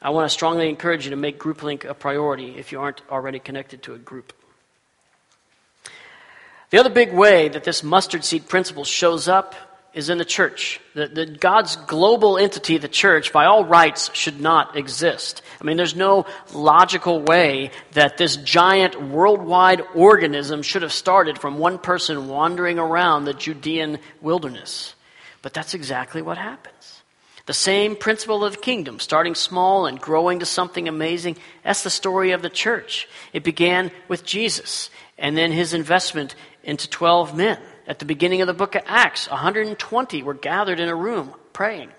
I 0.00 0.10
want 0.10 0.26
to 0.26 0.30
strongly 0.30 0.68
encourage 0.68 1.04
you 1.04 1.10
to 1.10 1.16
make 1.16 1.38
Group 1.38 1.62
Link 1.62 1.84
a 1.84 1.94
priority 1.94 2.56
if 2.56 2.72
you 2.72 2.80
aren't 2.80 3.02
already 3.08 3.38
connected 3.38 3.82
to 3.84 3.94
a 3.94 3.98
group. 3.98 4.32
The 6.70 6.78
other 6.78 6.90
big 6.90 7.12
way 7.12 7.48
that 7.48 7.64
this 7.64 7.82
mustard 7.82 8.24
seed 8.24 8.48
principle 8.48 8.84
shows 8.84 9.28
up 9.28 9.54
is 9.94 10.08
in 10.08 10.18
the 10.18 10.24
church. 10.24 10.80
The, 10.94 11.06
the, 11.06 11.26
God's 11.26 11.76
global 11.76 12.38
entity, 12.38 12.78
the 12.78 12.88
church, 12.88 13.32
by 13.32 13.44
all 13.44 13.64
rights, 13.64 14.10
should 14.14 14.40
not 14.40 14.76
exist. 14.76 15.42
I 15.60 15.64
mean, 15.64 15.76
there's 15.76 15.94
no 15.94 16.26
logical 16.54 17.20
way 17.20 17.70
that 17.92 18.16
this 18.16 18.36
giant 18.36 19.00
worldwide 19.00 19.82
organism 19.94 20.62
should 20.62 20.82
have 20.82 20.92
started 20.92 21.38
from 21.38 21.58
one 21.58 21.78
person 21.78 22.28
wandering 22.28 22.78
around 22.78 23.24
the 23.24 23.34
Judean 23.34 23.98
wilderness. 24.20 24.94
But 25.42 25.52
that's 25.52 25.74
exactly 25.74 26.22
what 26.22 26.38
happens. 26.38 27.02
The 27.46 27.52
same 27.52 27.96
principle 27.96 28.44
of 28.44 28.52
the 28.52 28.60
kingdom, 28.60 29.00
starting 29.00 29.34
small 29.34 29.86
and 29.86 30.00
growing 30.00 30.38
to 30.38 30.46
something 30.46 30.88
amazing, 30.88 31.36
that's 31.64 31.82
the 31.82 31.90
story 31.90 32.30
of 32.30 32.40
the 32.40 32.48
church. 32.48 33.08
It 33.32 33.42
began 33.42 33.90
with 34.06 34.24
Jesus 34.24 34.90
and 35.18 35.36
then 35.36 35.50
his 35.50 35.74
investment 35.74 36.36
into 36.62 36.88
12 36.88 37.36
men. 37.36 37.58
At 37.86 37.98
the 37.98 38.04
beginning 38.04 38.40
of 38.40 38.46
the 38.46 38.54
book 38.54 38.74
of 38.74 38.82
Acts, 38.86 39.28
120 39.28 40.22
were 40.22 40.34
gathered 40.34 40.80
in 40.80 40.88
a 40.88 40.94
room 40.94 41.34
praying. 41.52 41.90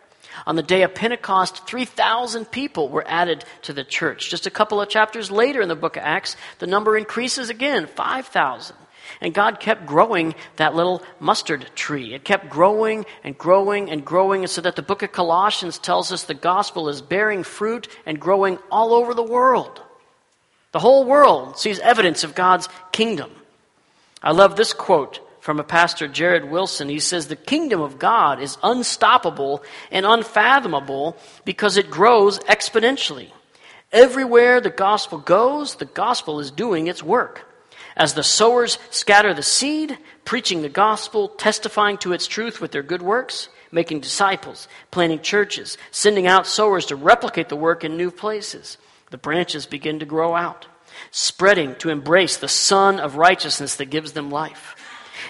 On 0.48 0.56
the 0.56 0.64
day 0.64 0.82
of 0.84 0.96
Pentecost, 0.96 1.68
3,000 1.68 2.50
people 2.50 2.90
were 2.90 3.04
added 3.08 3.46
to 3.64 3.74
the 3.74 3.84
church. 3.84 4.30
Just 4.30 4.48
a 4.48 4.52
couple 4.52 4.82
of 4.82 4.90
chapters 4.90 5.30
later 5.30 5.62
in 5.62 5.70
the 5.70 5.76
book 5.76 5.98
of 5.98 6.04
Acts, 6.04 6.36
the 6.60 6.68
number 6.68 6.98
increases 6.98 7.50
again 7.50 7.86
5,000. 7.88 8.76
And 9.22 9.34
God 9.34 9.60
kept 9.60 9.86
growing 9.86 10.34
that 10.56 10.76
little 10.76 11.04
mustard 11.20 11.70
tree. 11.76 12.14
It 12.14 12.24
kept 12.24 12.50
growing 12.50 13.06
and 13.24 13.38
growing 13.38 13.90
and 13.92 14.04
growing, 14.04 14.48
so 14.48 14.62
that 14.62 14.76
the 14.76 14.82
book 14.82 15.04
of 15.04 15.12
Colossians 15.12 15.78
tells 15.78 16.12
us 16.12 16.24
the 16.24 16.34
gospel 16.34 16.90
is 16.90 17.02
bearing 17.02 17.44
fruit 17.44 17.88
and 18.06 18.20
growing 18.20 18.58
all 18.72 18.94
over 18.94 19.14
the 19.14 19.22
world. 19.22 19.82
The 20.72 20.80
whole 20.80 21.04
world 21.04 21.60
sees 21.60 21.80
evidence 21.80 22.24
of 22.24 22.34
God's 22.34 22.68
kingdom. 22.92 23.30
I 24.24 24.32
love 24.32 24.56
this 24.56 24.74
quote 24.74 25.20
from 25.44 25.60
a 25.60 25.64
pastor, 25.64 26.08
Jared 26.08 26.50
Wilson. 26.50 26.88
He 26.88 27.02
says, 27.02 27.28
The 27.28 27.36
kingdom 27.36 27.82
of 27.82 28.00
God 28.00 28.42
is 28.42 28.58
unstoppable 28.64 29.62
and 29.92 30.06
unfathomable 30.06 31.18
because 31.44 31.76
it 31.76 31.92
grows 31.92 32.40
exponentially. 32.40 33.30
Everywhere 33.92 34.62
the 34.62 34.70
gospel 34.70 35.18
goes, 35.18 35.76
the 35.76 35.86
gospel 35.86 36.40
is 36.40 36.50
doing 36.50 36.88
its 36.88 37.04
work. 37.04 37.46
As 37.98 38.14
the 38.14 38.24
sowers 38.24 38.78
scatter 38.90 39.34
the 39.34 39.44
seed, 39.44 39.98
preaching 40.24 40.62
the 40.62 40.70
gospel, 40.70 41.28
testifying 41.28 41.98
to 41.98 42.14
its 42.14 42.26
truth 42.26 42.62
with 42.62 42.72
their 42.72 42.82
good 42.82 43.02
works, 43.02 43.50
making 43.70 44.00
disciples, 44.00 44.70
planting 44.92 45.20
churches, 45.20 45.78
sending 45.92 46.26
out 46.26 46.48
sowers 46.48 46.86
to 46.86 46.96
replicate 46.96 47.50
the 47.50 47.58
work 47.58 47.84
in 47.84 47.98
new 47.98 48.12
places, 48.12 48.78
the 49.12 49.18
branches 49.18 49.66
begin 49.66 50.00
to 50.00 50.06
grow 50.06 50.36
out, 50.36 50.68
spreading 51.12 51.76
to 51.76 51.90
embrace 51.90 52.38
the 52.38 52.48
Sun 52.48 53.02
of 53.02 53.18
righteousness 53.18 53.76
that 53.76 53.90
gives 53.90 54.14
them 54.14 54.32
life. 54.32 54.78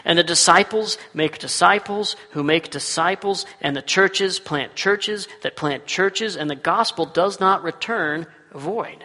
And 0.06 0.20
the 0.20 0.24
disciples 0.24 0.98
make 1.13 1.39
disciples 1.39 2.16
who 2.32 2.44
make 2.44 2.70
disciples, 2.70 3.46
and 3.62 3.76
the 3.76 3.82
churches 3.82 4.39
plant 4.39 4.76
churches 4.76 5.28
that 5.42 5.56
plant 5.56 5.86
churches, 5.86 6.36
and 6.36 6.50
the 6.50 6.56
gospel 6.56 7.06
does 7.06 7.39
not 7.39 7.63
return 7.63 8.28
void. 8.54 9.04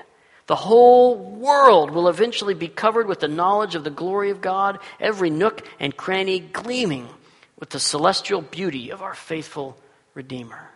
The 0.49 0.57
whole 0.57 1.17
world 1.17 1.91
will 1.91 2.09
eventually 2.09 2.55
be 2.55 2.69
covered 2.69 3.07
with 3.07 3.21
the 3.21 3.29
knowledge 3.29 3.75
of 3.75 3.85
the 3.85 3.91
glory 3.91 4.31
of 4.31 4.41
God, 4.41 4.79
every 4.99 5.31
nook 5.31 5.63
and 5.79 5.97
cranny 5.97 6.41
gleaming 6.41 7.09
with 7.59 7.71
the 7.71 7.79
celestial 7.79 8.41
beauty 8.41 8.91
of 8.91 9.03
our 9.03 9.15
faithful 9.15 9.77
Redeemer. 10.15 10.71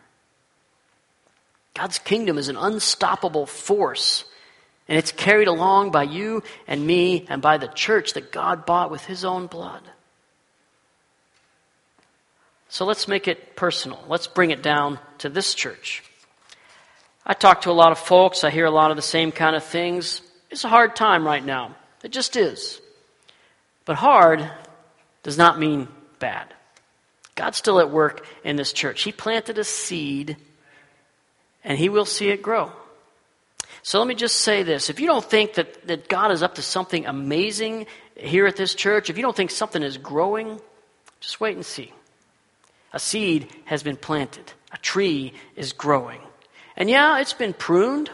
God's 1.75 1.99
kingdom 1.99 2.39
is 2.39 2.49
an 2.49 2.57
unstoppable 2.57 3.47
force, 3.47 4.25
and 4.89 4.99
it's 4.99 5.11
carried 5.11 5.49
along 5.49 5.91
by 5.91 6.03
you 6.03 6.43
and 6.69 6.87
me 6.87 7.27
and 7.29 7.41
by 7.41 7.57
the 7.57 7.67
church 7.67 8.13
that 8.13 8.31
God 8.31 8.67
bought 8.67 8.91
with 8.91 9.05
his 9.07 9.25
own 9.25 9.47
blood. 9.47 9.83
So 12.73 12.87
let's 12.87 13.07
make 13.07 13.29
it 13.29 13.55
personal. 13.55 14.03
Let's 14.09 14.27
bring 14.27 14.51
it 14.51 14.63
down 14.63 14.99
to 15.19 15.29
this 15.29 15.53
church. 15.53 16.03
I 17.27 17.35
talk 17.35 17.61
to 17.61 17.71
a 17.71 17.73
lot 17.73 17.93
of 17.93 17.99
folks, 17.99 18.45
I 18.45 18.51
hear 18.51 18.65
a 18.65 18.71
lot 18.71 18.91
of 18.91 18.97
the 18.97 19.03
same 19.03 19.31
kind 19.31 19.55
of 19.55 19.63
things. 19.63 20.23
It's 20.51 20.65
a 20.65 20.71
hard 20.71 20.97
time 20.97 21.27
right 21.27 21.45
now. 21.45 21.77
It 22.03 22.13
just 22.13 22.35
is. 22.35 22.81
But 23.85 23.97
hard 23.97 24.51
does 25.23 25.37
not 25.37 25.59
mean 25.59 25.87
bad. 26.19 26.47
God's 27.35 27.59
still 27.59 27.79
at 27.79 27.91
work 27.91 28.27
in 28.43 28.57
this 28.57 28.73
church. 28.73 29.03
He 29.03 29.13
planted 29.13 29.59
a 29.59 29.65
seed, 29.65 30.39
and 31.63 31.77
He 31.77 31.91
will 31.91 32.07
see 32.07 32.31
it 32.31 32.41
grow. 32.41 32.73
So 33.83 33.99
let 33.99 34.09
me 34.09 34.15
just 34.15 34.37
say 34.37 34.63
this. 34.63 34.89
If 34.89 34.99
you 34.99 35.09
don't 35.09 35.23
think 35.23 35.55
that, 35.55 35.87
that 35.89 36.09
God 36.09 36.33
is 36.33 36.43
up 36.43 36.55
to 36.55 36.63
something 36.63 37.05
amazing 37.05 37.87
here 38.17 38.47
at 38.47 38.57
this 38.57 38.75
church, 38.75 39.11
if 39.11 39.19
you 39.19 39.23
don't 39.23 39.37
think 39.37 39.51
something 39.51 39.83
is 39.83 39.99
growing, 39.99 40.59
just 41.21 41.39
wait 41.39 41.55
and 41.55 41.67
see. 41.67 41.93
A 42.93 42.99
seed 42.99 43.49
has 43.65 43.83
been 43.83 43.97
planted, 43.97 44.53
a 44.73 44.79
tree 44.79 45.33
is 45.57 45.73
growing. 45.73 46.21
And 46.77 46.91
yeah, 46.91 47.21
it's 47.21 47.33
been 47.33 47.53
pruned. 47.55 48.11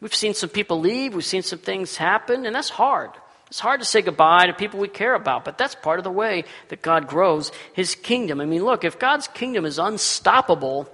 We've 0.00 0.14
seen 0.14 0.34
some 0.34 0.50
people 0.50 0.80
leave, 0.80 1.14
we've 1.14 1.24
seen 1.24 1.42
some 1.42 1.58
things 1.58 1.96
happen, 1.96 2.46
and 2.46 2.54
that's 2.54 2.70
hard. 2.70 3.10
It's 3.48 3.60
hard 3.60 3.80
to 3.80 3.86
say 3.86 4.02
goodbye 4.02 4.46
to 4.46 4.52
people 4.52 4.78
we 4.78 4.88
care 4.88 5.14
about, 5.14 5.44
but 5.44 5.56
that's 5.56 5.74
part 5.74 5.98
of 5.98 6.04
the 6.04 6.10
way 6.10 6.44
that 6.68 6.82
God 6.82 7.08
grows 7.08 7.50
his 7.72 7.94
kingdom. 7.94 8.40
I 8.40 8.44
mean, 8.44 8.64
look, 8.64 8.84
if 8.84 8.98
God's 8.98 9.26
kingdom 9.26 9.64
is 9.64 9.78
unstoppable, 9.78 10.88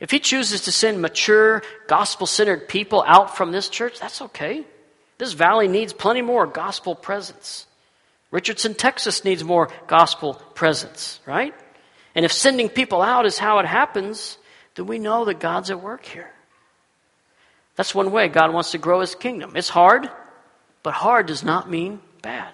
if 0.00 0.10
he 0.10 0.18
chooses 0.18 0.62
to 0.62 0.72
send 0.72 1.00
mature, 1.00 1.62
gospel 1.86 2.26
centered 2.26 2.68
people 2.68 3.04
out 3.06 3.36
from 3.36 3.52
this 3.52 3.68
church, 3.68 4.00
that's 4.00 4.20
okay. 4.22 4.64
This 5.18 5.34
valley 5.34 5.68
needs 5.68 5.92
plenty 5.92 6.22
more 6.22 6.46
gospel 6.46 6.94
presence. 6.94 7.66
Richardson, 8.30 8.74
Texas 8.74 9.24
needs 9.24 9.44
more 9.44 9.70
gospel 9.86 10.34
presence, 10.34 11.20
right? 11.26 11.54
And 12.20 12.26
if 12.26 12.34
sending 12.34 12.68
people 12.68 13.00
out 13.00 13.24
is 13.24 13.38
how 13.38 13.60
it 13.60 13.64
happens, 13.66 14.36
then 14.74 14.84
we 14.84 14.98
know 14.98 15.24
that 15.24 15.40
God's 15.40 15.70
at 15.70 15.80
work 15.80 16.04
here. 16.04 16.30
That's 17.76 17.94
one 17.94 18.12
way 18.12 18.28
God 18.28 18.52
wants 18.52 18.72
to 18.72 18.76
grow 18.76 19.00
his 19.00 19.14
kingdom. 19.14 19.56
It's 19.56 19.70
hard, 19.70 20.10
but 20.82 20.92
hard 20.92 21.24
does 21.24 21.42
not 21.42 21.70
mean 21.70 21.98
bad. 22.20 22.52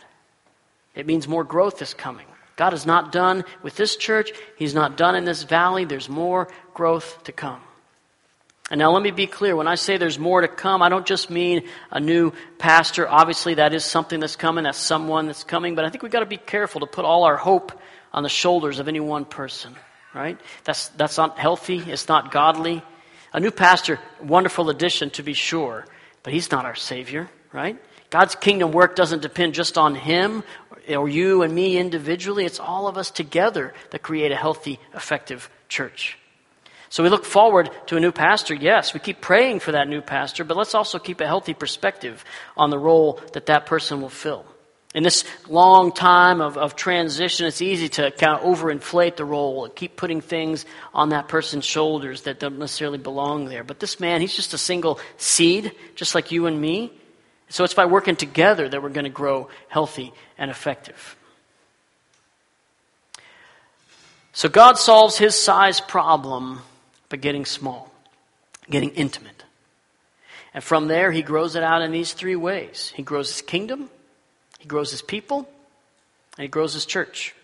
It 0.94 1.04
means 1.04 1.26
more 1.26 1.42
growth 1.42 1.82
is 1.82 1.94
coming. 1.94 2.26
God 2.54 2.74
is 2.74 2.86
not 2.86 3.10
done 3.10 3.42
with 3.64 3.74
this 3.74 3.96
church. 3.96 4.30
He's 4.56 4.72
not 4.72 4.96
done 4.96 5.16
in 5.16 5.24
this 5.24 5.42
valley. 5.42 5.84
There's 5.84 6.08
more 6.08 6.46
growth 6.72 7.24
to 7.24 7.32
come. 7.32 7.60
And 8.70 8.78
now 8.78 8.92
let 8.92 9.02
me 9.02 9.10
be 9.10 9.26
clear. 9.26 9.56
When 9.56 9.66
I 9.66 9.74
say 9.74 9.96
there's 9.96 10.16
more 10.16 10.42
to 10.42 10.48
come, 10.48 10.80
I 10.80 10.88
don't 10.90 11.04
just 11.04 11.28
mean 11.28 11.64
a 11.90 11.98
new 11.98 12.30
pastor. 12.58 13.08
Obviously, 13.08 13.54
that 13.54 13.74
is 13.74 13.84
something 13.84 14.20
that's 14.20 14.36
coming. 14.36 14.62
That's 14.62 14.78
someone 14.78 15.26
that's 15.26 15.42
coming. 15.42 15.74
But 15.74 15.84
I 15.84 15.90
think 15.90 16.04
we've 16.04 16.12
got 16.12 16.20
to 16.20 16.26
be 16.26 16.36
careful 16.36 16.82
to 16.82 16.86
put 16.86 17.04
all 17.04 17.24
our 17.24 17.36
hope 17.36 17.72
on 18.16 18.22
the 18.22 18.28
shoulders 18.28 18.78
of 18.80 18.88
any 18.88 18.98
one 18.98 19.26
person, 19.26 19.76
right? 20.14 20.40
That's, 20.64 20.88
that's 20.88 21.18
not 21.18 21.38
healthy. 21.38 21.78
It's 21.78 22.08
not 22.08 22.32
godly. 22.32 22.82
A 23.32 23.38
new 23.38 23.50
pastor, 23.50 24.00
wonderful 24.22 24.70
addition 24.70 25.10
to 25.10 25.22
be 25.22 25.34
sure, 25.34 25.86
but 26.22 26.32
he's 26.32 26.50
not 26.50 26.64
our 26.64 26.74
Savior, 26.74 27.28
right? 27.52 27.76
God's 28.08 28.34
kingdom 28.34 28.72
work 28.72 28.96
doesn't 28.96 29.20
depend 29.20 29.52
just 29.52 29.76
on 29.76 29.94
him 29.94 30.42
or 30.88 31.08
you 31.08 31.42
and 31.42 31.54
me 31.54 31.76
individually. 31.76 32.46
It's 32.46 32.60
all 32.60 32.88
of 32.88 32.96
us 32.96 33.10
together 33.10 33.74
that 33.90 34.02
create 34.02 34.32
a 34.32 34.36
healthy, 34.36 34.80
effective 34.94 35.50
church. 35.68 36.16
So 36.88 37.02
we 37.02 37.10
look 37.10 37.24
forward 37.24 37.68
to 37.88 37.96
a 37.96 38.00
new 38.00 38.12
pastor, 38.12 38.54
yes. 38.54 38.94
We 38.94 39.00
keep 39.00 39.20
praying 39.20 39.60
for 39.60 39.72
that 39.72 39.88
new 39.88 40.00
pastor, 40.00 40.44
but 40.44 40.56
let's 40.56 40.74
also 40.74 40.98
keep 40.98 41.20
a 41.20 41.26
healthy 41.26 41.52
perspective 41.52 42.24
on 42.56 42.70
the 42.70 42.78
role 42.78 43.20
that 43.34 43.46
that 43.46 43.66
person 43.66 44.00
will 44.00 44.08
fill. 44.08 44.46
In 44.96 45.02
this 45.02 45.24
long 45.46 45.92
time 45.92 46.40
of, 46.40 46.56
of 46.56 46.74
transition, 46.74 47.46
it's 47.46 47.60
easy 47.60 47.90
to 47.90 48.10
kind 48.12 48.32
of 48.32 48.40
overinflate 48.40 49.16
the 49.16 49.26
role 49.26 49.66
and 49.66 49.74
keep 49.74 49.94
putting 49.94 50.22
things 50.22 50.64
on 50.94 51.10
that 51.10 51.28
person's 51.28 51.66
shoulders 51.66 52.22
that 52.22 52.40
don't 52.40 52.58
necessarily 52.58 52.96
belong 52.96 53.44
there. 53.44 53.62
But 53.62 53.78
this 53.78 54.00
man, 54.00 54.22
he's 54.22 54.34
just 54.34 54.54
a 54.54 54.58
single 54.58 54.98
seed, 55.18 55.72
just 55.96 56.14
like 56.14 56.32
you 56.32 56.46
and 56.46 56.58
me. 56.58 56.92
So 57.50 57.62
it's 57.62 57.74
by 57.74 57.84
working 57.84 58.16
together 58.16 58.66
that 58.70 58.82
we're 58.82 58.88
going 58.88 59.04
to 59.04 59.10
grow 59.10 59.50
healthy 59.68 60.14
and 60.38 60.50
effective. 60.50 61.14
So 64.32 64.48
God 64.48 64.78
solves 64.78 65.18
his 65.18 65.34
size 65.34 65.78
problem 65.78 66.62
by 67.10 67.18
getting 67.18 67.44
small, 67.44 67.92
getting 68.70 68.92
intimate. 68.92 69.44
And 70.54 70.64
from 70.64 70.88
there, 70.88 71.12
he 71.12 71.20
grows 71.20 71.54
it 71.54 71.62
out 71.62 71.82
in 71.82 71.92
these 71.92 72.14
three 72.14 72.34
ways. 72.34 72.94
He 72.96 73.02
grows 73.02 73.28
his 73.28 73.42
kingdom, 73.42 73.90
he 74.58 74.66
grows 74.66 74.90
his 74.90 75.02
people, 75.02 75.48
and 76.36 76.42
he 76.42 76.48
grows 76.48 76.74
his 76.74 76.86
church. 76.86 77.34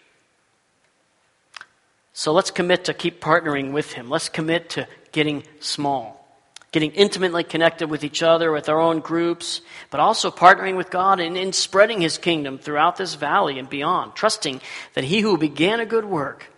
So 2.13 2.33
let's 2.33 2.51
commit 2.51 2.85
to 2.85 2.95
keep 2.95 3.21
partnering 3.21 3.73
with 3.73 3.93
him. 3.93 4.11
Let's 4.11 4.29
commit 4.29 4.71
to 4.71 4.87
getting 5.13 5.45
small, 5.61 6.27
getting 6.71 6.93
intimately 6.93 7.45
connected 7.45 7.89
with 7.89 8.05
each 8.05 8.23
other, 8.23 8.53
with 8.53 8.69
our 8.69 8.81
own 8.81 9.01
groups, 9.01 9.63
but 9.91 10.01
also 10.01 10.31
partnering 10.31 10.77
with 10.77 10.91
God 10.91 11.21
in, 11.21 11.37
in 11.37 11.53
spreading 11.53 12.01
his 12.01 12.19
kingdom 12.19 12.59
throughout 12.59 12.97
this 12.97 13.15
valley 13.15 13.59
and 13.59 13.69
beyond, 13.69 14.15
trusting 14.15 14.61
that 14.95 15.05
he 15.05 15.21
who 15.21 15.39
began 15.39 15.81
a 15.81 15.87
good 15.87 16.05
work 16.05 16.51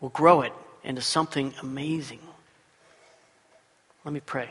will 0.00 0.10
grow 0.10 0.42
it 0.42 0.52
into 0.84 1.00
something 1.00 1.54
amazing. 1.60 2.20
Let 4.04 4.12
me 4.12 4.20
pray. 4.20 4.48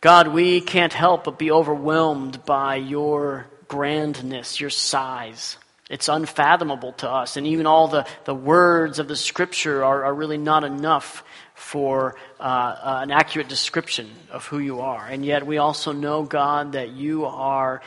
God, 0.00 0.28
we 0.28 0.60
can't 0.60 0.92
help 0.92 1.24
but 1.24 1.38
be 1.38 1.50
overwhelmed 1.50 2.44
by 2.44 2.76
your 2.76 3.46
grandness, 3.68 4.60
your 4.60 4.70
size. 4.70 5.56
It's 5.88 6.08
unfathomable 6.08 6.92
to 6.94 7.10
us. 7.10 7.36
And 7.36 7.46
even 7.46 7.66
all 7.66 7.88
the, 7.88 8.06
the 8.24 8.34
words 8.34 8.98
of 8.98 9.08
the 9.08 9.16
scripture 9.16 9.84
are, 9.84 10.04
are 10.04 10.14
really 10.14 10.38
not 10.38 10.64
enough 10.64 11.24
for 11.54 12.16
uh, 12.38 12.42
uh, 12.42 12.98
an 13.02 13.10
accurate 13.10 13.48
description 13.48 14.10
of 14.30 14.44
who 14.46 14.58
you 14.58 14.80
are. 14.80 15.06
And 15.06 15.24
yet 15.24 15.46
we 15.46 15.58
also 15.58 15.92
know, 15.92 16.24
God, 16.24 16.72
that 16.72 16.90
you 16.90 17.24
are 17.24 17.80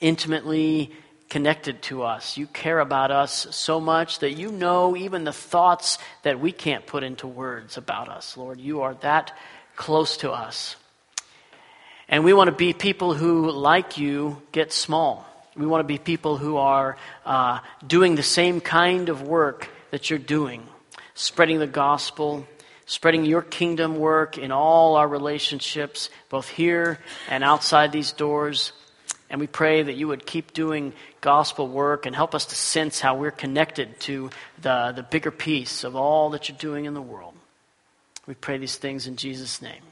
intimately 0.00 0.92
connected 1.28 1.80
to 1.82 2.02
us. 2.02 2.36
You 2.36 2.46
care 2.46 2.78
about 2.78 3.10
us 3.10 3.46
so 3.50 3.80
much 3.80 4.18
that 4.18 4.32
you 4.32 4.52
know 4.52 4.94
even 4.94 5.24
the 5.24 5.32
thoughts 5.32 5.96
that 6.22 6.38
we 6.38 6.52
can't 6.52 6.86
put 6.86 7.02
into 7.02 7.26
words 7.26 7.78
about 7.78 8.10
us. 8.10 8.36
Lord, 8.36 8.60
you 8.60 8.82
are 8.82 8.94
that 9.00 9.36
close 9.74 10.18
to 10.18 10.30
us. 10.30 10.76
And 12.12 12.24
we 12.24 12.34
want 12.34 12.48
to 12.48 12.54
be 12.54 12.74
people 12.74 13.14
who, 13.14 13.50
like 13.50 13.96
you, 13.96 14.42
get 14.52 14.70
small. 14.70 15.26
We 15.56 15.64
want 15.64 15.80
to 15.80 15.88
be 15.88 15.96
people 15.96 16.36
who 16.36 16.58
are 16.58 16.98
uh, 17.24 17.60
doing 17.86 18.16
the 18.16 18.22
same 18.22 18.60
kind 18.60 19.08
of 19.08 19.22
work 19.22 19.70
that 19.92 20.10
you're 20.10 20.18
doing, 20.18 20.62
spreading 21.14 21.58
the 21.58 21.66
gospel, 21.66 22.46
spreading 22.84 23.24
your 23.24 23.40
kingdom 23.40 23.96
work 23.96 24.36
in 24.36 24.52
all 24.52 24.96
our 24.96 25.08
relationships, 25.08 26.10
both 26.28 26.50
here 26.50 26.98
and 27.30 27.42
outside 27.42 27.92
these 27.92 28.12
doors. 28.12 28.72
And 29.30 29.40
we 29.40 29.46
pray 29.46 29.82
that 29.82 29.94
you 29.94 30.08
would 30.08 30.26
keep 30.26 30.52
doing 30.52 30.92
gospel 31.22 31.66
work 31.66 32.04
and 32.04 32.14
help 32.14 32.34
us 32.34 32.44
to 32.44 32.54
sense 32.54 33.00
how 33.00 33.16
we're 33.16 33.30
connected 33.30 33.98
to 34.00 34.28
the, 34.60 34.92
the 34.94 35.02
bigger 35.02 35.30
piece 35.30 35.82
of 35.82 35.96
all 35.96 36.28
that 36.30 36.50
you're 36.50 36.58
doing 36.58 36.84
in 36.84 36.92
the 36.92 37.00
world. 37.00 37.32
We 38.26 38.34
pray 38.34 38.58
these 38.58 38.76
things 38.76 39.06
in 39.06 39.16
Jesus' 39.16 39.62
name. 39.62 39.82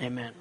Amen. 0.00 0.32